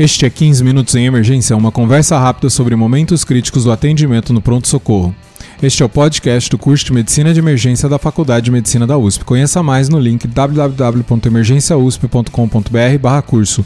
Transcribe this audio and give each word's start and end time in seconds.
Este 0.00 0.24
é 0.24 0.30
15 0.30 0.64
Minutos 0.64 0.94
em 0.94 1.04
Emergência, 1.04 1.54
uma 1.54 1.70
conversa 1.70 2.18
rápida 2.18 2.48
sobre 2.48 2.74
momentos 2.74 3.22
críticos 3.22 3.64
do 3.64 3.70
atendimento 3.70 4.32
no 4.32 4.40
pronto-socorro. 4.40 5.14
Este 5.62 5.82
é 5.82 5.84
o 5.84 5.90
podcast 5.90 6.48
do 6.48 6.56
curso 6.56 6.86
de 6.86 6.94
Medicina 6.94 7.34
de 7.34 7.38
Emergência 7.38 7.86
da 7.86 7.98
Faculdade 7.98 8.46
de 8.46 8.50
Medicina 8.50 8.86
da 8.86 8.96
USP. 8.96 9.26
Conheça 9.26 9.62
mais 9.62 9.90
no 9.90 10.00
link 10.00 10.26
www.emergenciausp.com.br 10.26 13.22
curso 13.26 13.62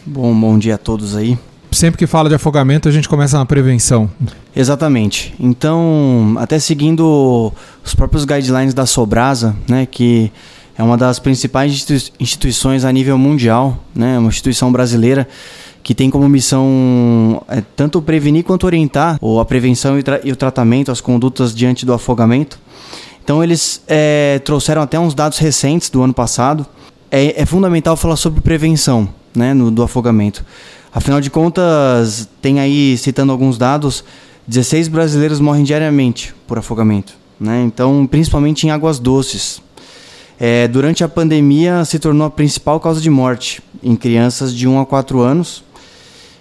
Bom, 0.04 0.34
bom 0.34 0.58
dia 0.58 0.74
a 0.74 0.80
todos 0.80 1.16
aí 1.16 1.38
sempre 1.76 1.98
que 1.98 2.08
fala 2.08 2.30
de 2.30 2.36
afogamento, 2.36 2.88
a 2.88 2.92
gente 2.92 3.08
começa 3.08 3.38
na 3.38 3.46
prevenção. 3.46 4.10
Exatamente. 4.56 5.34
Então, 5.40 6.36
até 6.38 6.58
seguindo 6.58 7.52
os 7.84 7.94
próprios 7.94 8.26
guidelines 8.26 8.74
da 8.74 8.86
Sobrasa, 8.86 9.56
né, 9.68 9.86
que 9.86 10.32
é 10.78 10.84
uma 10.84 10.98
das 10.98 11.20
principais 11.20 11.86
instituições 12.20 12.84
a 12.84 12.92
nível 12.92 13.18
mundial, 13.18 13.78
né, 13.94 14.18
uma 14.18 14.30
instituição 14.30 14.72
brasileira 14.72 15.28
que 15.84 15.94
tem 15.94 16.10
como 16.10 16.28
missão 16.28 17.44
é, 17.48 17.62
tanto 17.76 18.02
prevenir 18.02 18.44
quanto 18.44 18.66
orientar 18.66 19.20
ou 19.22 19.40
a 19.40 19.46
prevenção 19.46 20.00
e, 20.00 20.04
e, 20.24 20.32
o 20.32 20.36
tratamento, 20.36 20.92
as 20.92 21.00
condutas 21.00 21.54
diante 21.54 21.86
do 21.86 21.94
afogamento. 21.94 22.60
Então, 23.24 23.44
eles 23.44 23.84
é, 23.88 24.40
trouxeram 24.40 24.82
até 24.82 25.00
uns 25.00 25.14
dados 25.14 25.38
recentes 25.38 25.90
do 25.90 26.02
ano 26.02 26.14
passado. 26.14 26.66
É, 27.12 27.42
é 27.42 27.46
fundamental 27.46 27.96
falar 27.96 28.16
sobre 28.16 28.42
prevenção 28.42 29.08
né, 29.36 29.54
no, 29.54 29.70
do 29.70 29.84
afogamento. 29.84 30.44
Afinal 30.96 31.20
de 31.20 31.30
contas, 31.30 32.30
tem 32.42 32.62
aí, 32.62 32.98
citando 32.98 33.34
alguns 33.34 33.58
dados, 33.58 34.02
16 34.48 34.88
brasileiros 34.88 35.42
morrem 35.42 35.66
diariamente 35.66 36.34
por 36.48 36.58
afogamento. 36.58 37.16
Né? 37.38 37.64
Então, 37.66 38.08
principalmente 38.08 38.66
em 38.66 38.70
águas 38.70 38.98
doces. 38.98 39.62
É, 40.40 40.70
durante 40.70 41.04
a 41.04 41.10
pandemia, 41.10 41.84
se 41.84 42.00
tornou 42.00 42.26
a 42.26 42.30
principal 42.30 42.80
causa 42.80 43.02
de 43.02 43.10
morte 43.10 43.62
em 43.84 43.94
crianças 43.94 44.56
de 44.56 44.70
1 44.70 44.80
a 44.80 44.86
4 44.86 45.20
anos 45.20 45.66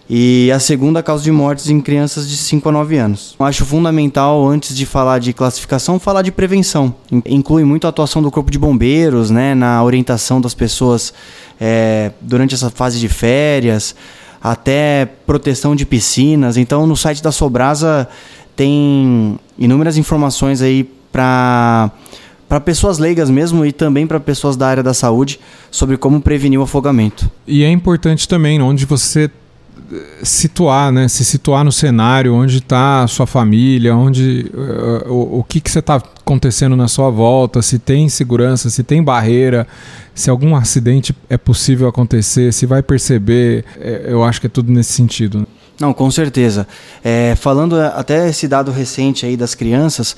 e 0.08 0.52
a 0.52 0.61
segunda 0.61 1.02
causa 1.02 1.24
de 1.24 1.33
mortes 1.33 1.68
em 1.68 1.80
crianças 1.80 2.28
de 2.28 2.36
5 2.36 2.68
a 2.68 2.72
9 2.72 2.96
anos. 2.96 3.34
Acho 3.41 3.64
fundamental, 3.64 4.46
antes 4.46 4.77
de 4.77 4.86
falar 4.86 5.18
de 5.18 5.33
classificação, 5.33 5.98
falar 5.98 6.22
de 6.22 6.30
prevenção. 6.30 6.94
Inclui 7.27 7.64
muito 7.64 7.89
a 7.89 7.91
atuação 7.91 8.22
do 8.22 8.30
Corpo 8.30 8.52
de 8.52 8.58
Bombeiros 8.58 9.30
né, 9.30 9.52
na 9.52 9.83
orientação 9.83 10.41
das 10.41 10.55
pessoas 10.55 11.12
é, 11.61 12.12
durante 12.20 12.55
essa 12.55 12.70
fase 12.70 13.00
de 13.00 13.08
férias, 13.08 13.96
até 14.45 15.06
proteção 15.27 15.75
de 15.75 15.87
piscinas. 15.87 16.59
Então, 16.59 16.87
no 16.87 16.95
site 16.95 17.23
da 17.23 17.33
Sobrasa 17.33 18.06
tem 18.55 19.41
inúmeras 19.59 19.97
informações 19.97 20.61
aí 20.61 20.84
para 21.11 21.91
para 22.47 22.61
pessoas 22.61 22.98
leigas 22.98 23.31
mesmo 23.31 23.64
e 23.64 23.73
também 23.73 24.06
para 24.06 24.20
pessoas 24.20 24.55
da 24.55 24.68
área 24.68 24.83
da 24.83 24.92
saúde 24.92 25.41
sobre 25.70 25.96
como 25.96 26.20
prevenir 26.20 26.61
o 26.61 26.63
afogamento. 26.63 27.29
E 27.46 27.64
é 27.64 27.70
importante 27.70 28.29
também 28.29 28.61
onde 28.61 28.85
você 28.85 29.30
situar, 30.23 30.90
né? 30.90 31.08
Se 31.08 31.24
situar 31.24 31.64
no 31.64 31.73
cenário, 31.73 32.35
onde 32.35 32.58
está 32.58 33.02
a 33.02 33.07
sua 33.07 33.27
família, 33.27 33.95
onde 33.95 34.51
uh, 34.55 35.12
o, 35.12 35.40
o 35.40 35.45
que 35.45 35.61
que 35.61 35.70
você 35.70 35.79
está 35.79 35.96
acontecendo 35.96 36.74
na 36.74 36.89
sua 36.89 37.11
volta, 37.11 37.61
se 37.61 37.79
tem 37.79 38.08
segurança, 38.08 38.70
se 38.70 38.83
tem 38.83 39.02
barreira, 39.02 39.67
se 40.14 40.30
algum 40.30 40.57
acidente 40.57 41.14
é 41.29 41.36
possível 41.36 41.89
acontecer, 41.89 42.52
se 42.52 42.67
vai 42.67 42.83
perceber, 42.83 43.64
é, 43.79 44.07
eu 44.08 44.24
acho 44.24 44.40
que 44.40 44.46
é 44.46 44.51
tudo 44.51 44.73
nesse 44.73 44.92
sentido. 44.92 45.40
Né? 45.40 45.46
Não, 45.80 45.92
com 45.92 46.11
certeza. 46.11 46.67
É, 47.02 47.35
falando 47.36 47.80
até 47.80 48.29
esse 48.29 48.46
dado 48.46 48.70
recente 48.70 49.27
aí 49.27 49.36
das 49.36 49.55
crianças, 49.55 50.17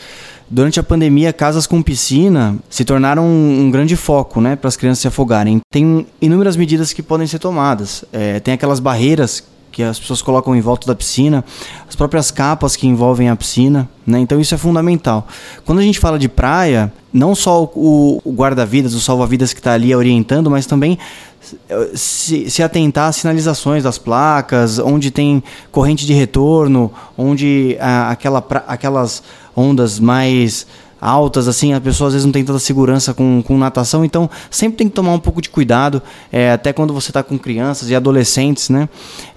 durante 0.51 0.79
a 0.79 0.83
pandemia, 0.83 1.33
casas 1.33 1.67
com 1.67 1.83
piscina 1.83 2.57
se 2.69 2.85
tornaram 2.85 3.25
um, 3.25 3.63
um 3.63 3.71
grande 3.71 3.97
foco 3.97 4.41
né, 4.41 4.55
para 4.55 4.69
as 4.69 4.77
crianças 4.77 5.01
se 5.01 5.09
afogarem. 5.09 5.61
Tem 5.71 6.07
inúmeras 6.21 6.57
medidas 6.57 6.93
que 6.93 7.03
podem 7.03 7.27
ser 7.27 7.39
tomadas. 7.39 8.05
É, 8.13 8.39
tem 8.41 8.53
aquelas 8.53 8.81
barreiras 8.81 9.43
que 9.77 9.83
as 9.83 9.99
pessoas 9.99 10.23
colocam 10.23 10.57
em 10.57 10.61
volta 10.63 10.87
da 10.87 10.95
piscina, 10.95 11.45
as 11.87 11.95
próprias 11.95 12.31
capas 12.31 12.75
que 12.75 12.87
envolvem 12.87 13.29
a 13.29 13.37
piscina, 13.37 13.87
né? 14.07 14.19
Então 14.19 14.41
isso 14.41 14.55
é 14.55 14.59
fundamental. 14.59 15.29
Quando 15.67 15.81
a 15.81 15.83
gente 15.83 15.99
fala 15.99 16.19
de 16.19 16.31
praia, 16.31 16.91
não 17.13 17.35
só 17.35 17.65
o, 17.75 18.23
o 18.25 18.33
guarda-vidas, 18.33 18.95
o 18.95 19.01
salva-vidas 19.01 19.53
que 19.53 19.61
está 19.61 19.75
ali 19.75 19.95
orientando, 19.95 20.51
mas 20.51 20.65
também 20.65 20.99
se, 21.95 22.51
se, 22.51 22.63
atentar 22.63 23.09
às 23.09 23.17
sinalizações 23.17 23.83
das 23.83 23.99
placas, 23.99 24.79
onde 24.79 25.11
tem 25.11 25.43
corrente 25.71 26.07
de 26.07 26.13
retorno, 26.13 26.93
onde 27.17 27.77
ah, 27.81 28.11
aquela, 28.11 28.45
aquelas 28.67 29.23
ondas 29.55 29.99
mais 29.99 30.67
altas, 31.01 31.47
assim, 31.47 31.73
a 31.75 31.81
pessoa 31.81 32.09
às 32.09 32.15
vezes 32.15 32.25
não 32.25 32.33
tem 32.33 32.45
tanta 32.45 32.59
segurança 32.59 33.13
com, 33.13 33.43
com 33.43 33.57
natação, 33.59 34.05
então 34.05 34.29
sempre 34.51 34.79
tem 34.79 34.89
que 34.89 34.95
tomar 34.95 35.13
um 35.13 35.19
pouco 35.19 35.43
de 35.43 35.49
cuidado, 35.49 36.03
é, 36.33 36.51
até 36.51 36.73
quando 36.73 36.93
você 36.93 37.11
está 37.11 37.23
com 37.23 37.39
crianças 37.39 37.91
e 37.91 37.95
adolescentes, 37.95 38.71
né? 38.71 38.89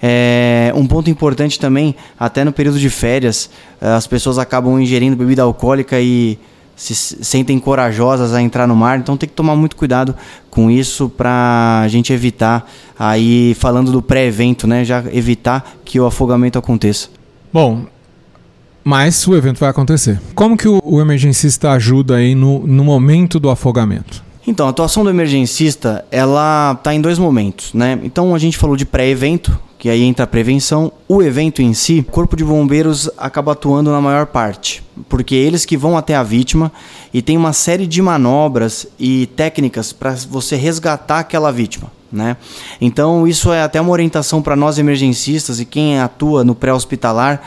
É, 0.02 0.72
um 0.74 0.86
ponto 0.86 1.10
importante 1.10 1.60
também, 1.60 1.94
até 2.18 2.44
no 2.44 2.52
período 2.52 2.78
de 2.78 2.90
férias, 2.90 3.50
as 3.80 4.06
pessoas 4.06 4.38
acabam 4.38 4.80
ingerindo 4.80 5.16
bebida 5.16 5.42
alcoólica 5.42 6.00
e 6.00 6.38
se 6.80 6.94
sentem 6.94 7.58
corajosas 7.58 8.32
a 8.32 8.40
entrar 8.40 8.66
no 8.66 8.74
mar, 8.74 8.98
então 8.98 9.14
tem 9.14 9.28
que 9.28 9.34
tomar 9.34 9.54
muito 9.54 9.76
cuidado 9.76 10.16
com 10.48 10.70
isso 10.70 11.10
para 11.10 11.82
a 11.84 11.88
gente 11.88 12.10
evitar, 12.10 12.66
aí 12.98 13.54
falando 13.60 13.92
do 13.92 14.00
pré-evento, 14.00 14.66
né, 14.66 14.82
já 14.82 15.04
evitar 15.12 15.74
que 15.84 16.00
o 16.00 16.06
afogamento 16.06 16.58
aconteça. 16.58 17.08
Bom, 17.52 17.84
mas 18.82 19.28
o 19.28 19.36
evento 19.36 19.60
vai 19.60 19.68
acontecer. 19.68 20.18
Como 20.34 20.56
que 20.56 20.66
o, 20.66 20.80
o 20.82 21.02
emergencista 21.02 21.70
ajuda 21.72 22.16
aí 22.16 22.34
no, 22.34 22.66
no 22.66 22.82
momento 22.82 23.38
do 23.38 23.50
afogamento? 23.50 24.24
Então, 24.46 24.66
a 24.66 24.70
atuação 24.70 25.04
do 25.04 25.10
emergencista, 25.10 26.02
ela 26.10 26.72
está 26.72 26.94
em 26.94 27.00
dois 27.00 27.18
momentos, 27.18 27.74
né? 27.74 28.00
Então, 28.02 28.34
a 28.34 28.38
gente 28.38 28.56
falou 28.56 28.74
de 28.74 28.86
pré-evento, 28.86 29.56
que 29.80 29.88
aí 29.88 30.02
entra 30.02 30.24
a 30.24 30.28
prevenção. 30.28 30.92
O 31.08 31.22
evento 31.22 31.62
em 31.62 31.72
si, 31.72 32.00
o 32.06 32.12
corpo 32.12 32.36
de 32.36 32.44
bombeiros 32.44 33.10
acaba 33.16 33.52
atuando 33.52 33.90
na 33.90 33.98
maior 33.98 34.26
parte, 34.26 34.84
porque 35.08 35.34
eles 35.34 35.64
que 35.64 35.74
vão 35.74 35.96
até 35.96 36.14
a 36.14 36.22
vítima 36.22 36.70
e 37.14 37.22
tem 37.22 37.34
uma 37.34 37.54
série 37.54 37.86
de 37.86 38.02
manobras 38.02 38.86
e 38.98 39.26
técnicas 39.34 39.90
para 39.90 40.14
você 40.28 40.54
resgatar 40.54 41.20
aquela 41.20 41.50
vítima. 41.50 41.90
Né? 42.12 42.36
Então, 42.78 43.26
isso 43.26 43.54
é 43.54 43.62
até 43.62 43.80
uma 43.80 43.90
orientação 43.90 44.42
para 44.42 44.54
nós 44.54 44.78
emergencistas 44.78 45.60
e 45.60 45.64
quem 45.64 45.98
atua 45.98 46.44
no 46.44 46.54
pré-hospitalar 46.54 47.40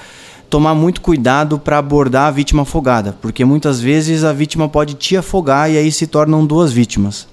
tomar 0.50 0.74
muito 0.74 1.02
cuidado 1.02 1.60
para 1.60 1.78
abordar 1.78 2.28
a 2.28 2.32
vítima 2.32 2.64
afogada, 2.64 3.16
porque 3.22 3.46
muitas 3.46 3.80
vezes 3.80 4.24
a 4.24 4.34
vítima 4.34 4.68
pode 4.68 4.96
te 4.96 5.16
afogar 5.16 5.70
e 5.70 5.78
aí 5.78 5.92
se 5.92 6.08
tornam 6.08 6.44
duas 6.44 6.72
vítimas. 6.72 7.28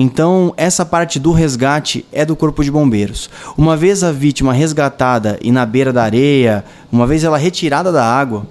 Então, 0.00 0.54
essa 0.56 0.86
parte 0.86 1.18
do 1.18 1.32
resgate 1.32 2.06
é 2.12 2.24
do 2.24 2.36
Corpo 2.36 2.62
de 2.62 2.70
Bombeiros. 2.70 3.28
Uma 3.56 3.76
vez 3.76 4.04
a 4.04 4.12
vítima 4.12 4.52
resgatada 4.52 5.36
e 5.42 5.50
na 5.50 5.66
beira 5.66 5.92
da 5.92 6.04
areia, 6.04 6.64
uma 6.92 7.04
vez 7.04 7.24
ela 7.24 7.36
retirada 7.36 7.90
da 7.90 8.04
água, 8.04 8.46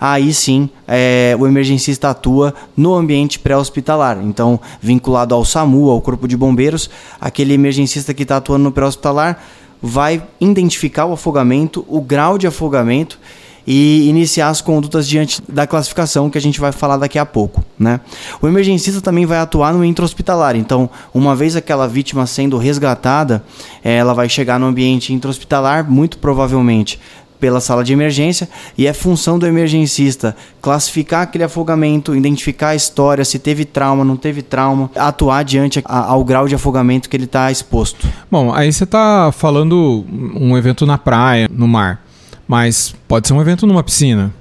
aí 0.00 0.32
sim 0.32 0.70
é, 0.88 1.36
o 1.38 1.46
emergencista 1.46 2.08
atua 2.08 2.54
no 2.74 2.94
ambiente 2.94 3.38
pré-hospitalar. 3.38 4.18
Então, 4.22 4.58
vinculado 4.80 5.34
ao 5.34 5.44
SAMU, 5.44 5.90
ao 5.90 6.00
Corpo 6.00 6.26
de 6.26 6.34
Bombeiros, 6.34 6.88
aquele 7.20 7.52
emergencista 7.52 8.14
que 8.14 8.22
está 8.22 8.38
atuando 8.38 8.64
no 8.64 8.72
pré-hospitalar 8.72 9.38
vai 9.82 10.22
identificar 10.40 11.04
o 11.04 11.12
afogamento, 11.12 11.84
o 11.88 12.00
grau 12.00 12.38
de 12.38 12.46
afogamento 12.46 13.18
e 13.66 14.08
iniciar 14.08 14.48
as 14.48 14.60
condutas 14.60 15.08
diante 15.08 15.42
da 15.48 15.66
classificação 15.66 16.30
que 16.30 16.38
a 16.38 16.40
gente 16.40 16.60
vai 16.60 16.72
falar 16.72 16.96
daqui 16.96 17.18
a 17.18 17.26
pouco. 17.26 17.64
Né? 17.78 18.00
O 18.40 18.46
emergencista 18.46 19.00
também 19.00 19.26
vai 19.26 19.38
atuar 19.38 19.74
no 19.74 19.84
intra-hospitalar, 19.84 20.56
então, 20.56 20.88
uma 21.12 21.34
vez 21.34 21.56
aquela 21.56 21.88
vítima 21.88 22.26
sendo 22.26 22.56
resgatada, 22.58 23.42
ela 23.82 24.14
vai 24.14 24.28
chegar 24.28 24.60
no 24.60 24.66
ambiente 24.66 25.12
intra-hospitalar, 25.12 25.90
muito 25.90 26.18
provavelmente 26.18 27.00
pela 27.38 27.60
sala 27.60 27.84
de 27.84 27.92
emergência 27.92 28.48
e 28.76 28.86
é 28.86 28.92
função 28.92 29.38
do 29.38 29.46
emergencista 29.46 30.34
classificar 30.60 31.22
aquele 31.22 31.44
afogamento, 31.44 32.14
identificar 32.14 32.68
a 32.68 32.74
história, 32.74 33.24
se 33.24 33.38
teve 33.38 33.64
trauma, 33.64 34.04
não 34.04 34.16
teve 34.16 34.42
trauma, 34.42 34.90
atuar 34.96 35.44
diante 35.44 35.82
ao 35.84 36.24
grau 36.24 36.48
de 36.48 36.54
afogamento 36.54 37.08
que 37.08 37.16
ele 37.16 37.24
está 37.24 37.50
exposto. 37.50 38.08
Bom, 38.30 38.52
aí 38.52 38.72
você 38.72 38.84
está 38.84 39.30
falando 39.32 40.04
um 40.34 40.56
evento 40.56 40.86
na 40.86 40.98
praia, 40.98 41.48
no 41.50 41.68
mar. 41.68 42.05
Mas 42.46 42.94
pode 43.08 43.26
ser 43.26 43.34
um 43.34 43.40
evento 43.40 43.66
numa 43.66 43.82
piscina. 43.82 44.32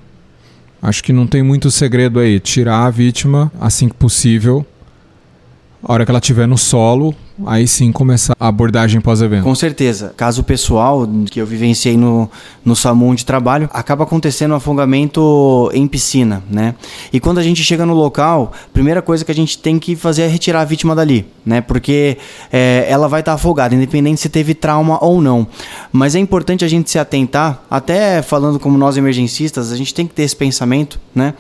Acho 0.82 1.04
que 1.04 1.12
não 1.12 1.26
tem 1.26 1.42
muito 1.42 1.72
segredo 1.72 2.20
aí. 2.20 2.40
Tirar 2.40 2.86
a 2.86 2.90
vítima 2.90 3.52
assim 3.60 3.90
que 3.90 3.96
possível. 3.96 4.66
A 5.84 5.94
hora 5.94 6.06
que 6.06 6.12
ela 6.12 6.20
estiver 6.20 6.48
no 6.48 6.58
solo, 6.58 7.16
aí 7.46 7.68
sim 7.68 7.92
começar 7.92 8.36
a 8.40 8.48
abordagem 8.48 9.02
pós-evento. 9.02 9.44
Com 9.44 9.56
certeza. 9.56 10.14
Caso 10.16 10.44
pessoal 10.44 11.08
que 11.30 11.40
eu 11.40 11.46
vivenciei 11.46 11.98
no, 11.98 12.30
no 12.64 12.76
SAMU 12.76 13.14
de 13.16 13.26
trabalho, 13.26 13.70
acaba 13.74 14.04
acontecendo 14.04 14.52
um 14.52 14.56
afogamento 14.56 15.70
em 15.74 15.88
piscina, 15.88 16.44
né? 16.50 16.76
E 17.12 17.20
quando 17.20 17.40
a 17.40 17.44
gente 17.44 17.64
chega 17.64 17.86
no 17.86 17.94
local, 17.94 18.54
primeira 18.74 19.02
coisa 19.02 19.26
que 19.26 19.32
a 19.32 19.36
gente 19.36 19.58
tem 19.58 19.80
que 19.80 19.96
fazer 19.96 20.24
é 20.24 20.28
retirar 20.28 20.62
a 20.62 20.66
vítima 20.66 20.96
dali, 20.96 21.26
né? 21.46 21.62
Porque 21.62 22.18
é, 22.52 22.86
ela 22.88 23.08
vai 23.08 23.20
estar 23.20 23.32
tá 23.32 23.36
afogada, 23.36 23.76
independente 23.76 24.22
se 24.22 24.30
teve 24.30 24.54
trauma 24.54 25.04
ou 25.04 25.22
não. 25.22 25.48
Mas 25.92 26.16
é 26.16 26.20
importante 26.20 26.64
a 26.64 26.68
gente 26.68 26.90
se 26.90 27.00
atentar, 27.00 27.64
até 27.70 28.22
falando 28.22 28.60
como 28.60 28.78
nós 28.78 28.98
emergencistas, 28.98 29.72
a 29.72 29.78
gente 29.78 29.94
tem 29.94 30.08
que 30.08 30.14
ter 30.14 30.24
esse 30.24 30.36
pensamento, 30.36 31.00
né? 31.14 31.34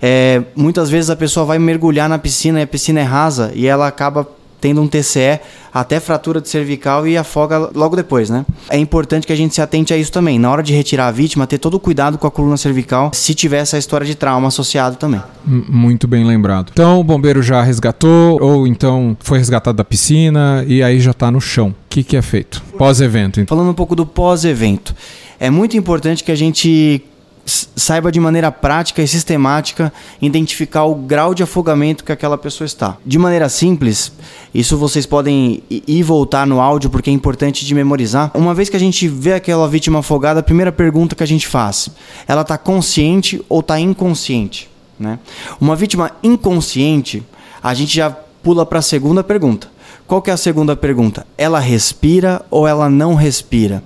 É, 0.00 0.42
muitas 0.54 0.90
vezes 0.90 1.10
a 1.10 1.16
pessoa 1.16 1.44
vai 1.44 1.58
mergulhar 1.58 2.08
na 2.08 2.18
piscina 2.18 2.60
e 2.60 2.62
a 2.62 2.66
piscina 2.66 3.00
é 3.00 3.04
rasa 3.04 3.52
e 3.54 3.66
ela 3.66 3.86
acaba 3.86 4.26
tendo 4.60 4.80
um 4.82 4.88
TCE 4.88 5.40
até 5.72 6.00
fratura 6.00 6.40
de 6.40 6.48
cervical 6.48 7.06
e 7.06 7.16
afoga 7.16 7.70
logo 7.74 7.96
depois, 7.96 8.28
né? 8.28 8.44
É 8.68 8.76
importante 8.76 9.26
que 9.26 9.32
a 9.32 9.36
gente 9.36 9.54
se 9.54 9.62
atente 9.62 9.94
a 9.94 9.96
isso 9.96 10.12
também. 10.12 10.38
Na 10.38 10.50
hora 10.50 10.62
de 10.62 10.72
retirar 10.72 11.06
a 11.06 11.10
vítima, 11.10 11.46
ter 11.46 11.58
todo 11.58 11.74
o 11.74 11.80
cuidado 11.80 12.18
com 12.18 12.26
a 12.26 12.30
coluna 12.30 12.56
cervical, 12.56 13.10
se 13.14 13.34
tiver 13.34 13.58
essa 13.58 13.78
história 13.78 14.06
de 14.06 14.14
trauma 14.14 14.48
associado 14.48 14.96
também. 14.96 15.22
Muito 15.44 16.06
bem 16.06 16.24
lembrado. 16.24 16.70
Então 16.72 17.00
o 17.00 17.04
bombeiro 17.04 17.42
já 17.42 17.62
resgatou, 17.62 18.42
ou 18.42 18.66
então 18.66 19.16
foi 19.20 19.38
resgatado 19.38 19.76
da 19.76 19.84
piscina 19.84 20.64
e 20.66 20.82
aí 20.82 21.00
já 21.00 21.12
está 21.12 21.30
no 21.30 21.40
chão. 21.40 21.68
O 21.68 21.74
que, 21.88 22.02
que 22.02 22.16
é 22.16 22.22
feito? 22.22 22.62
Pós-evento. 22.76 23.40
Então. 23.40 23.56
Falando 23.56 23.70
um 23.70 23.74
pouco 23.74 23.96
do 23.96 24.04
pós-evento. 24.04 24.94
É 25.38 25.48
muito 25.48 25.76
importante 25.76 26.22
que 26.22 26.30
a 26.30 26.36
gente 26.36 27.02
saiba 27.46 28.12
de 28.12 28.20
maneira 28.20 28.52
prática 28.52 29.02
e 29.02 29.08
sistemática 29.08 29.92
identificar 30.20 30.84
o 30.84 30.94
grau 30.94 31.34
de 31.34 31.42
afogamento 31.42 32.04
que 32.04 32.12
aquela 32.12 32.38
pessoa 32.38 32.66
está. 32.66 32.96
De 33.04 33.18
maneira 33.18 33.48
simples, 33.48 34.12
isso 34.54 34.76
vocês 34.76 35.06
podem 35.06 35.62
ir 35.70 36.02
voltar 36.02 36.46
no 36.46 36.60
áudio 36.60 36.90
porque 36.90 37.10
é 37.10 37.12
importante 37.12 37.64
de 37.64 37.74
memorizar. 37.74 38.30
Uma 38.34 38.54
vez 38.54 38.68
que 38.68 38.76
a 38.76 38.80
gente 38.80 39.08
vê 39.08 39.34
aquela 39.34 39.68
vítima 39.68 40.00
afogada, 40.00 40.40
a 40.40 40.42
primeira 40.42 40.70
pergunta 40.70 41.16
que 41.16 41.22
a 41.22 41.26
gente 41.26 41.46
faz: 41.46 41.88
ela 42.28 42.42
está 42.42 42.56
consciente 42.58 43.42
ou 43.48 43.60
está 43.60 43.80
inconsciente? 43.80 44.70
Né? 44.98 45.18
Uma 45.60 45.74
vítima 45.74 46.12
inconsciente, 46.22 47.22
a 47.62 47.72
gente 47.74 47.96
já 47.96 48.10
pula 48.10 48.66
para 48.66 48.78
a 48.78 48.82
segunda 48.82 49.24
pergunta. 49.24 49.68
Qual 50.06 50.20
que 50.20 50.30
é 50.30 50.32
a 50.32 50.36
segunda 50.36 50.74
pergunta? 50.74 51.26
Ela 51.38 51.60
respira 51.60 52.44
ou 52.50 52.66
ela 52.66 52.90
não 52.90 53.14
respira? 53.14 53.82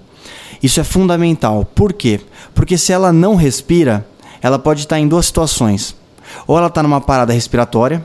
Isso 0.64 0.81
é 0.81 0.84
fundamental. 0.84 1.62
Por 1.75 1.93
quê? 1.93 2.19
Porque 2.55 2.78
se 2.78 2.90
ela 2.90 3.12
não 3.12 3.34
respira, 3.34 4.06
ela 4.40 4.58
pode 4.58 4.81
estar 4.81 4.99
em 4.99 5.06
duas 5.06 5.26
situações. 5.26 5.94
Ou 6.46 6.56
ela 6.56 6.69
está 6.69 6.82
numa 6.82 7.02
parada 7.02 7.34
respiratória, 7.34 8.02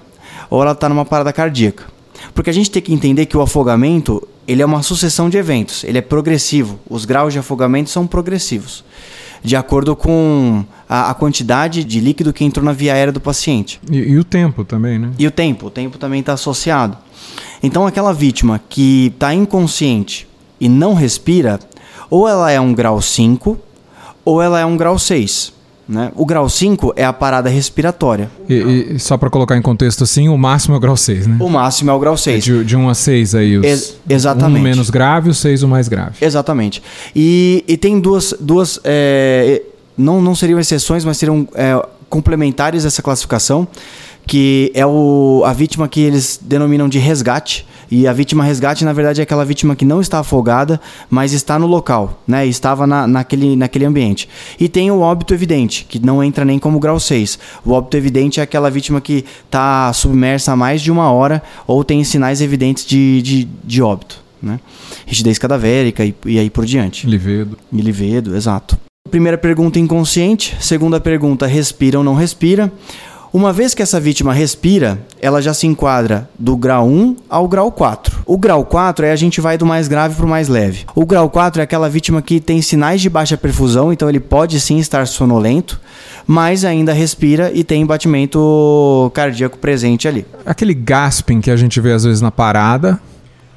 ou 0.49 0.61
ela 0.61 0.73
está 0.73 0.89
numa 0.89 1.05
parada 1.05 1.31
cardíaca. 1.31 1.85
Porque 2.33 2.49
a 2.49 2.53
gente 2.53 2.69
tem 2.69 2.81
que 2.81 2.93
entender 2.93 3.27
que 3.27 3.37
o 3.37 3.41
afogamento 3.41 4.21
ele 4.45 4.61
é 4.61 4.65
uma 4.65 4.83
sucessão 4.83 5.29
de 5.29 5.37
eventos, 5.37 5.85
ele 5.85 5.99
é 5.99 6.01
progressivo. 6.01 6.77
Os 6.89 7.05
graus 7.05 7.31
de 7.31 7.39
afogamento 7.39 7.89
são 7.89 8.05
progressivos, 8.05 8.83
de 9.41 9.55
acordo 9.55 9.95
com 9.95 10.65
a, 10.89 11.11
a 11.11 11.13
quantidade 11.13 11.85
de 11.85 12.01
líquido 12.01 12.33
que 12.33 12.43
entrou 12.43 12.65
na 12.65 12.73
via 12.73 12.93
aérea 12.93 13.13
do 13.13 13.21
paciente. 13.21 13.79
E, 13.89 13.99
e 13.99 14.17
o 14.17 14.23
tempo 14.25 14.65
também, 14.65 14.99
né? 14.99 15.11
E 15.17 15.25
o 15.25 15.31
tempo, 15.31 15.67
o 15.67 15.69
tempo 15.69 15.97
também 15.97 16.19
está 16.19 16.33
associado. 16.33 16.97
Então, 17.63 17.87
aquela 17.87 18.13
vítima 18.13 18.59
que 18.67 19.13
está 19.13 19.33
inconsciente 19.33 20.27
e 20.59 20.67
não 20.67 20.93
respira, 20.93 21.57
ou 22.09 22.27
ela 22.27 22.51
é 22.51 22.59
um 22.59 22.73
grau 22.73 23.01
5 23.01 23.57
ou 24.25 24.41
ela 24.41 24.59
é 24.59 24.65
um 24.65 24.77
grau 24.77 24.97
6. 24.97 25.53
Né? 25.89 26.11
O 26.15 26.23
grau 26.23 26.47
5 26.47 26.93
é 26.95 27.03
a 27.03 27.11
parada 27.11 27.49
respiratória. 27.49 28.29
E, 28.47 28.93
e 28.93 28.99
só 28.99 29.17
para 29.17 29.27
colocar 29.27 29.57
em 29.57 29.61
contexto 29.61 30.03
assim, 30.03 30.29
o 30.29 30.37
máximo 30.37 30.75
é 30.75 30.77
o 30.77 30.79
grau 30.79 30.95
6, 30.95 31.25
né? 31.25 31.37
O 31.39 31.49
máximo 31.49 31.89
é 31.89 31.93
o 31.93 31.99
grau 31.99 32.15
6. 32.15 32.47
É 32.47 32.63
de, 32.63 32.75
1 32.75 32.79
um 32.79 32.89
a 32.89 32.93
6 32.93 33.33
aí. 33.33 33.57
Os, 33.57 33.65
Ex 33.65 33.97
exatamente. 34.07 34.59
Um 34.59 34.63
menos 34.63 34.91
grave, 34.91 35.31
o 35.31 35.33
6 35.33 35.63
o 35.63 35.67
mais 35.67 35.87
grave. 35.87 36.17
Exatamente. 36.21 36.83
E, 37.15 37.65
e 37.67 37.75
tem 37.75 37.99
duas. 37.99 38.35
duas 38.39 38.79
é, 38.83 39.63
não, 39.97 40.21
não 40.21 40.35
seriam 40.35 40.59
exceções, 40.59 41.03
mas 41.03 41.17
seriam 41.17 41.47
é, 41.55 41.83
complementares 42.07 42.85
essa 42.85 43.01
classificação, 43.01 43.67
que 44.27 44.71
é 44.75 44.85
o, 44.85 45.41
a 45.43 45.53
vítima 45.53 45.87
que 45.87 46.01
eles 46.01 46.39
denominam 46.39 46.87
de 46.87 46.99
resgate 46.99 47.65
e 47.91 48.07
a 48.07 48.13
vítima 48.13 48.43
resgate, 48.43 48.85
na 48.85 48.93
verdade, 48.93 49.19
é 49.19 49.23
aquela 49.23 49.43
vítima 49.43 49.75
que 49.75 49.85
não 49.85 49.99
está 49.99 50.19
afogada, 50.19 50.79
mas 51.09 51.33
está 51.33 51.57
no 51.57 51.65
local, 51.65 52.21
né? 52.27 52.45
Estava 52.45 52.85
na, 52.85 53.07
naquele, 53.07 53.55
naquele 53.55 53.85
ambiente. 53.85 54.29
E 54.59 54.69
tem 54.69 54.91
o 54.91 54.99
óbito 54.99 55.33
evidente, 55.33 55.85
que 55.89 55.99
não 55.99 56.23
entra 56.23 56.45
nem 56.45 56.59
como 56.59 56.79
grau 56.79 56.99
6. 56.99 57.39
O 57.65 57.71
óbito 57.71 57.97
evidente 57.97 58.39
é 58.39 58.43
aquela 58.43 58.69
vítima 58.69 59.01
que 59.01 59.25
está 59.45 59.91
submersa 59.93 60.51
há 60.51 60.55
mais 60.55 60.81
de 60.81 60.91
uma 60.91 61.11
hora 61.11 61.41
ou 61.65 61.83
tem 61.83 62.03
sinais 62.03 62.41
evidentes 62.41 62.85
de, 62.85 63.21
de, 63.21 63.47
de 63.63 63.81
óbito. 63.81 64.23
Né? 64.41 64.59
Rigidez 65.05 65.37
cadavérica 65.37 66.05
e, 66.05 66.15
e 66.25 66.39
aí 66.39 66.49
por 66.49 66.65
diante. 66.65 67.07
Livedo. 67.07 67.57
E 67.71 67.81
livedo, 67.81 68.35
exato. 68.35 68.77
Primeira 69.09 69.37
pergunta, 69.37 69.79
inconsciente. 69.79 70.55
Segunda 70.59 70.99
pergunta, 70.99 71.47
respira 71.47 71.97
ou 71.97 72.03
não 72.03 72.13
respira. 72.13 72.71
Uma 73.31 73.53
vez 73.53 73.75
que 73.75 73.83
essa 73.83 73.99
vítima 73.99 74.33
respira, 74.33 74.97
ela 75.21 75.39
já 75.39 75.53
se 75.53 75.67
enquadra 75.67 76.27
do 76.37 76.57
grau 76.57 76.87
1 76.87 77.15
ao 77.29 77.47
grau 77.47 77.71
4. 77.71 78.23
O 78.25 78.39
grau 78.39 78.65
4 78.65 79.05
é 79.05 79.11
a 79.11 79.15
gente 79.15 79.39
vai 79.39 79.55
do 79.55 79.67
mais 79.67 79.87
grave 79.87 80.15
para 80.15 80.25
o 80.25 80.29
mais 80.29 80.47
leve. 80.47 80.85
O 80.95 81.05
grau 81.05 81.29
4 81.29 81.61
é 81.61 81.63
aquela 81.63 81.87
vítima 81.87 82.23
que 82.23 82.39
tem 82.39 82.59
sinais 82.59 83.01
de 83.01 83.09
baixa 83.09 83.37
perfusão, 83.37 83.93
então 83.93 84.09
ele 84.09 84.19
pode 84.19 84.59
sim 84.59 84.79
estar 84.79 85.05
sonolento, 85.05 85.79
mas 86.25 86.65
ainda 86.65 86.91
respira 86.91 87.51
e 87.53 87.63
tem 87.63 87.85
batimento 87.85 89.11
cardíaco 89.13 89.59
presente 89.59 90.07
ali. 90.07 90.25
Aquele 90.43 90.73
gasping 90.73 91.39
que 91.39 91.51
a 91.51 91.55
gente 91.55 91.79
vê 91.79 91.91
às 91.91 92.05
vezes 92.05 92.21
na 92.21 92.31
parada, 92.31 92.99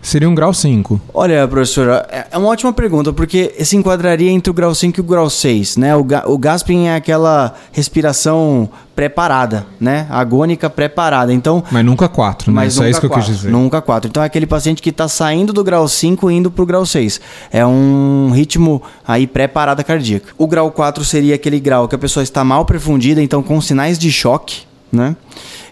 Seria 0.02 0.28
um 0.28 0.34
grau 0.34 0.52
5. 0.52 1.00
Olha, 1.14 1.46
professora, 1.46 2.04
é, 2.10 2.26
é 2.32 2.37
uma 2.37 2.49
ótima 2.49 2.72
pergunta, 2.72 3.12
porque 3.12 3.54
se 3.60 3.76
enquadraria 3.76 4.32
entre 4.32 4.50
o 4.50 4.54
grau 4.54 4.75
5 4.75 4.99
e 4.99 5.00
o 5.00 5.04
grau 5.04 5.31
6, 5.31 5.76
né? 5.76 5.94
O, 5.94 6.02
ga 6.02 6.25
o 6.26 6.37
gasping 6.37 6.88
é 6.88 6.96
aquela 6.96 7.54
respiração 7.70 8.69
preparada, 8.96 9.64
né? 9.81 10.08
Agônica 10.10 10.69
preparada. 10.69 11.32
Então, 11.32 11.62
mas 11.70 11.84
nunca 11.84 12.08
4, 12.08 12.50
né? 12.50 12.56
Mas 12.56 12.72
Isso 12.72 12.82
é 12.82 12.90
isso 12.90 13.00
que 13.00 13.06
quatro, 13.06 13.22
eu 13.22 13.26
quis 13.26 13.37
dizer. 13.37 13.52
Nunca 13.52 13.81
4. 13.81 14.08
Então 14.10 14.20
é 14.25 14.26
aquele 14.26 14.44
paciente 14.44 14.82
que 14.82 14.90
está 14.90 15.06
saindo 15.06 15.52
do 15.52 15.62
grau 15.62 15.87
5 15.87 16.28
e 16.32 16.34
indo 16.34 16.50
para 16.50 16.62
o 16.64 16.66
grau 16.66 16.84
6. 16.84 17.20
É 17.52 17.64
um 17.64 18.32
ritmo 18.34 18.82
aí 19.06 19.28
pré-parada 19.28 19.84
cardíaca. 19.84 20.31
O 20.37 20.49
grau 20.49 20.72
4 20.72 21.04
seria 21.04 21.37
aquele 21.37 21.60
grau 21.60 21.87
que 21.87 21.94
a 21.94 21.99
pessoa 21.99 22.25
está 22.25 22.43
mal 22.43 22.64
perfundida, 22.64 23.23
então 23.23 23.40
com 23.40 23.61
sinais 23.61 24.00
de 24.00 24.11
choque, 24.11 24.62
né? 24.90 25.14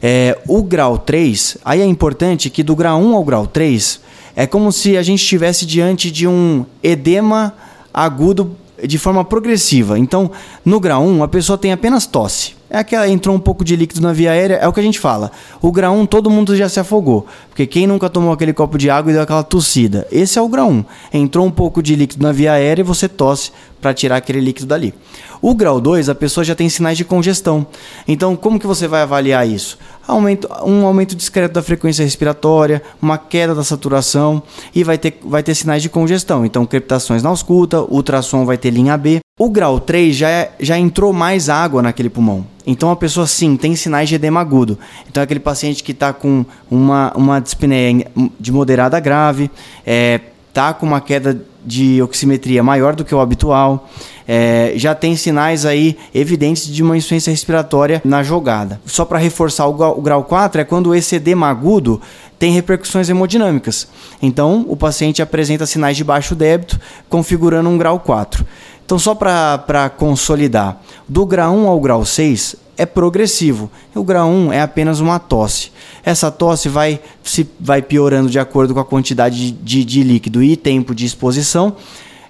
É, 0.00 0.38
o 0.46 0.62
grau 0.62 0.96
3, 0.96 1.58
aí 1.64 1.80
é 1.80 1.84
importante 1.84 2.48
que 2.48 2.62
do 2.62 2.76
grau 2.76 3.00
1 3.00 3.14
ao 3.14 3.24
grau 3.24 3.46
3 3.46 4.00
é 4.40 4.46
como 4.46 4.72
se 4.72 4.96
a 4.96 5.02
gente 5.02 5.20
estivesse 5.20 5.66
diante 5.66 6.10
de 6.10 6.26
um 6.26 6.64
edema 6.82 7.52
agudo 7.92 8.56
de 8.82 8.96
forma 8.96 9.22
progressiva. 9.22 9.98
Então, 9.98 10.30
no 10.64 10.80
grau 10.80 11.04
1, 11.04 11.22
a 11.22 11.28
pessoa 11.28 11.58
tem 11.58 11.72
apenas 11.72 12.06
tosse. 12.06 12.54
É 12.70 12.78
aquela 12.78 13.06
entrou 13.06 13.36
um 13.36 13.38
pouco 13.38 13.62
de 13.62 13.76
líquido 13.76 14.00
na 14.00 14.14
via 14.14 14.30
aérea, 14.30 14.54
é 14.54 14.66
o 14.66 14.72
que 14.72 14.80
a 14.80 14.82
gente 14.82 14.98
fala. 14.98 15.30
O 15.60 15.70
grau 15.70 15.94
1 15.94 16.06
todo 16.06 16.30
mundo 16.30 16.56
já 16.56 16.70
se 16.70 16.80
afogou, 16.80 17.26
porque 17.50 17.66
quem 17.66 17.86
nunca 17.86 18.08
tomou 18.08 18.32
aquele 18.32 18.54
copo 18.54 18.78
de 18.78 18.88
água 18.88 19.10
e 19.10 19.12
deu 19.12 19.22
aquela 19.22 19.42
tossida? 19.42 20.06
Esse 20.10 20.38
é 20.38 20.42
o 20.42 20.48
grau 20.48 20.70
1. 20.70 20.84
Entrou 21.12 21.44
um 21.44 21.50
pouco 21.50 21.82
de 21.82 21.94
líquido 21.94 22.22
na 22.22 22.32
via 22.32 22.52
aérea 22.52 22.80
e 22.80 22.84
você 22.84 23.08
tosse 23.08 23.50
para 23.78 23.92
tirar 23.92 24.16
aquele 24.16 24.40
líquido 24.40 24.68
dali. 24.68 24.94
O 25.42 25.54
grau 25.54 25.80
2, 25.80 26.08
a 26.08 26.14
pessoa 26.14 26.44
já 26.44 26.54
tem 26.54 26.68
sinais 26.68 26.96
de 26.96 27.04
congestão. 27.04 27.66
Então, 28.06 28.36
como 28.36 28.58
que 28.58 28.66
você 28.66 28.86
vai 28.86 29.02
avaliar 29.02 29.46
isso? 29.46 29.76
Aumento, 30.10 30.48
um 30.64 30.86
aumento 30.86 31.14
discreto 31.14 31.54
da 31.54 31.62
frequência 31.62 32.04
respiratória, 32.04 32.82
uma 33.00 33.16
queda 33.16 33.54
da 33.54 33.64
saturação 33.64 34.42
e 34.74 34.82
vai 34.82 34.98
ter, 34.98 35.18
vai 35.24 35.42
ter 35.42 35.54
sinais 35.54 35.82
de 35.82 35.88
congestão. 35.88 36.44
Então, 36.44 36.66
crepitações 36.66 37.22
na 37.22 37.28
ausculta, 37.28 37.80
ultrassom 37.82 38.44
vai 38.44 38.58
ter 38.58 38.70
linha 38.70 38.96
B. 38.96 39.20
O 39.38 39.48
grau 39.48 39.80
3 39.80 40.14
já, 40.14 40.28
é, 40.28 40.52
já 40.60 40.78
entrou 40.78 41.12
mais 41.12 41.48
água 41.48 41.80
naquele 41.80 42.10
pulmão. 42.10 42.44
Então 42.66 42.90
a 42.90 42.96
pessoa 42.96 43.26
sim 43.26 43.56
tem 43.56 43.74
sinais 43.74 44.08
de 44.08 44.14
edema 44.14 44.40
agudo. 44.40 44.78
Então 45.08 45.20
é 45.20 45.24
aquele 45.24 45.40
paciente 45.40 45.82
que 45.82 45.92
está 45.92 46.12
com 46.12 46.44
uma, 46.70 47.12
uma 47.16 47.40
dispneia 47.40 48.06
de 48.38 48.52
moderada 48.52 48.96
a 48.96 49.00
grave, 49.00 49.50
é, 49.86 50.20
tá 50.52 50.72
com 50.72 50.86
uma 50.86 51.00
queda 51.00 51.40
de 51.64 52.00
oximetria 52.02 52.62
maior 52.62 52.94
do 52.94 53.04
que 53.04 53.14
o 53.14 53.20
habitual, 53.20 53.88
é, 54.26 54.72
já 54.76 54.94
tem 54.94 55.16
sinais 55.16 55.66
aí 55.66 55.96
evidentes 56.14 56.66
de 56.66 56.82
uma 56.82 56.96
insuficiência 56.96 57.30
respiratória 57.30 58.00
na 58.04 58.22
jogada. 58.22 58.80
Só 58.86 59.04
para 59.04 59.18
reforçar 59.18 59.66
o 59.66 59.74
grau, 59.74 59.98
o 59.98 60.02
grau 60.02 60.24
4 60.24 60.60
é 60.60 60.64
quando 60.64 60.94
esse 60.94 61.16
edema 61.16 61.48
agudo 61.48 62.00
tem 62.38 62.52
repercussões 62.52 63.08
hemodinâmicas. 63.08 63.88
Então 64.22 64.64
o 64.68 64.76
paciente 64.76 65.20
apresenta 65.20 65.66
sinais 65.66 65.96
de 65.96 66.04
baixo 66.04 66.34
débito, 66.34 66.80
configurando 67.08 67.68
um 67.68 67.76
grau 67.76 68.00
4. 68.00 68.44
Então, 68.90 68.98
só 68.98 69.14
para 69.14 69.88
consolidar, 69.96 70.82
do 71.08 71.24
grau 71.24 71.54
1 71.54 71.68
ao 71.68 71.78
grau 71.78 72.04
6 72.04 72.56
é 72.80 72.86
progressivo. 72.86 73.70
O 73.94 74.02
grau 74.02 74.30
1 74.30 74.54
é 74.54 74.62
apenas 74.62 75.00
uma 75.00 75.18
tosse. 75.18 75.70
Essa 76.02 76.30
tosse 76.30 76.66
vai, 76.66 76.98
se, 77.22 77.46
vai 77.60 77.82
piorando 77.82 78.30
de 78.30 78.38
acordo 78.38 78.72
com 78.72 78.80
a 78.80 78.84
quantidade 78.84 79.50
de, 79.50 79.84
de, 79.84 80.02
líquido 80.02 80.42
e 80.42 80.56
tempo 80.56 80.94
de 80.94 81.04
exposição, 81.04 81.76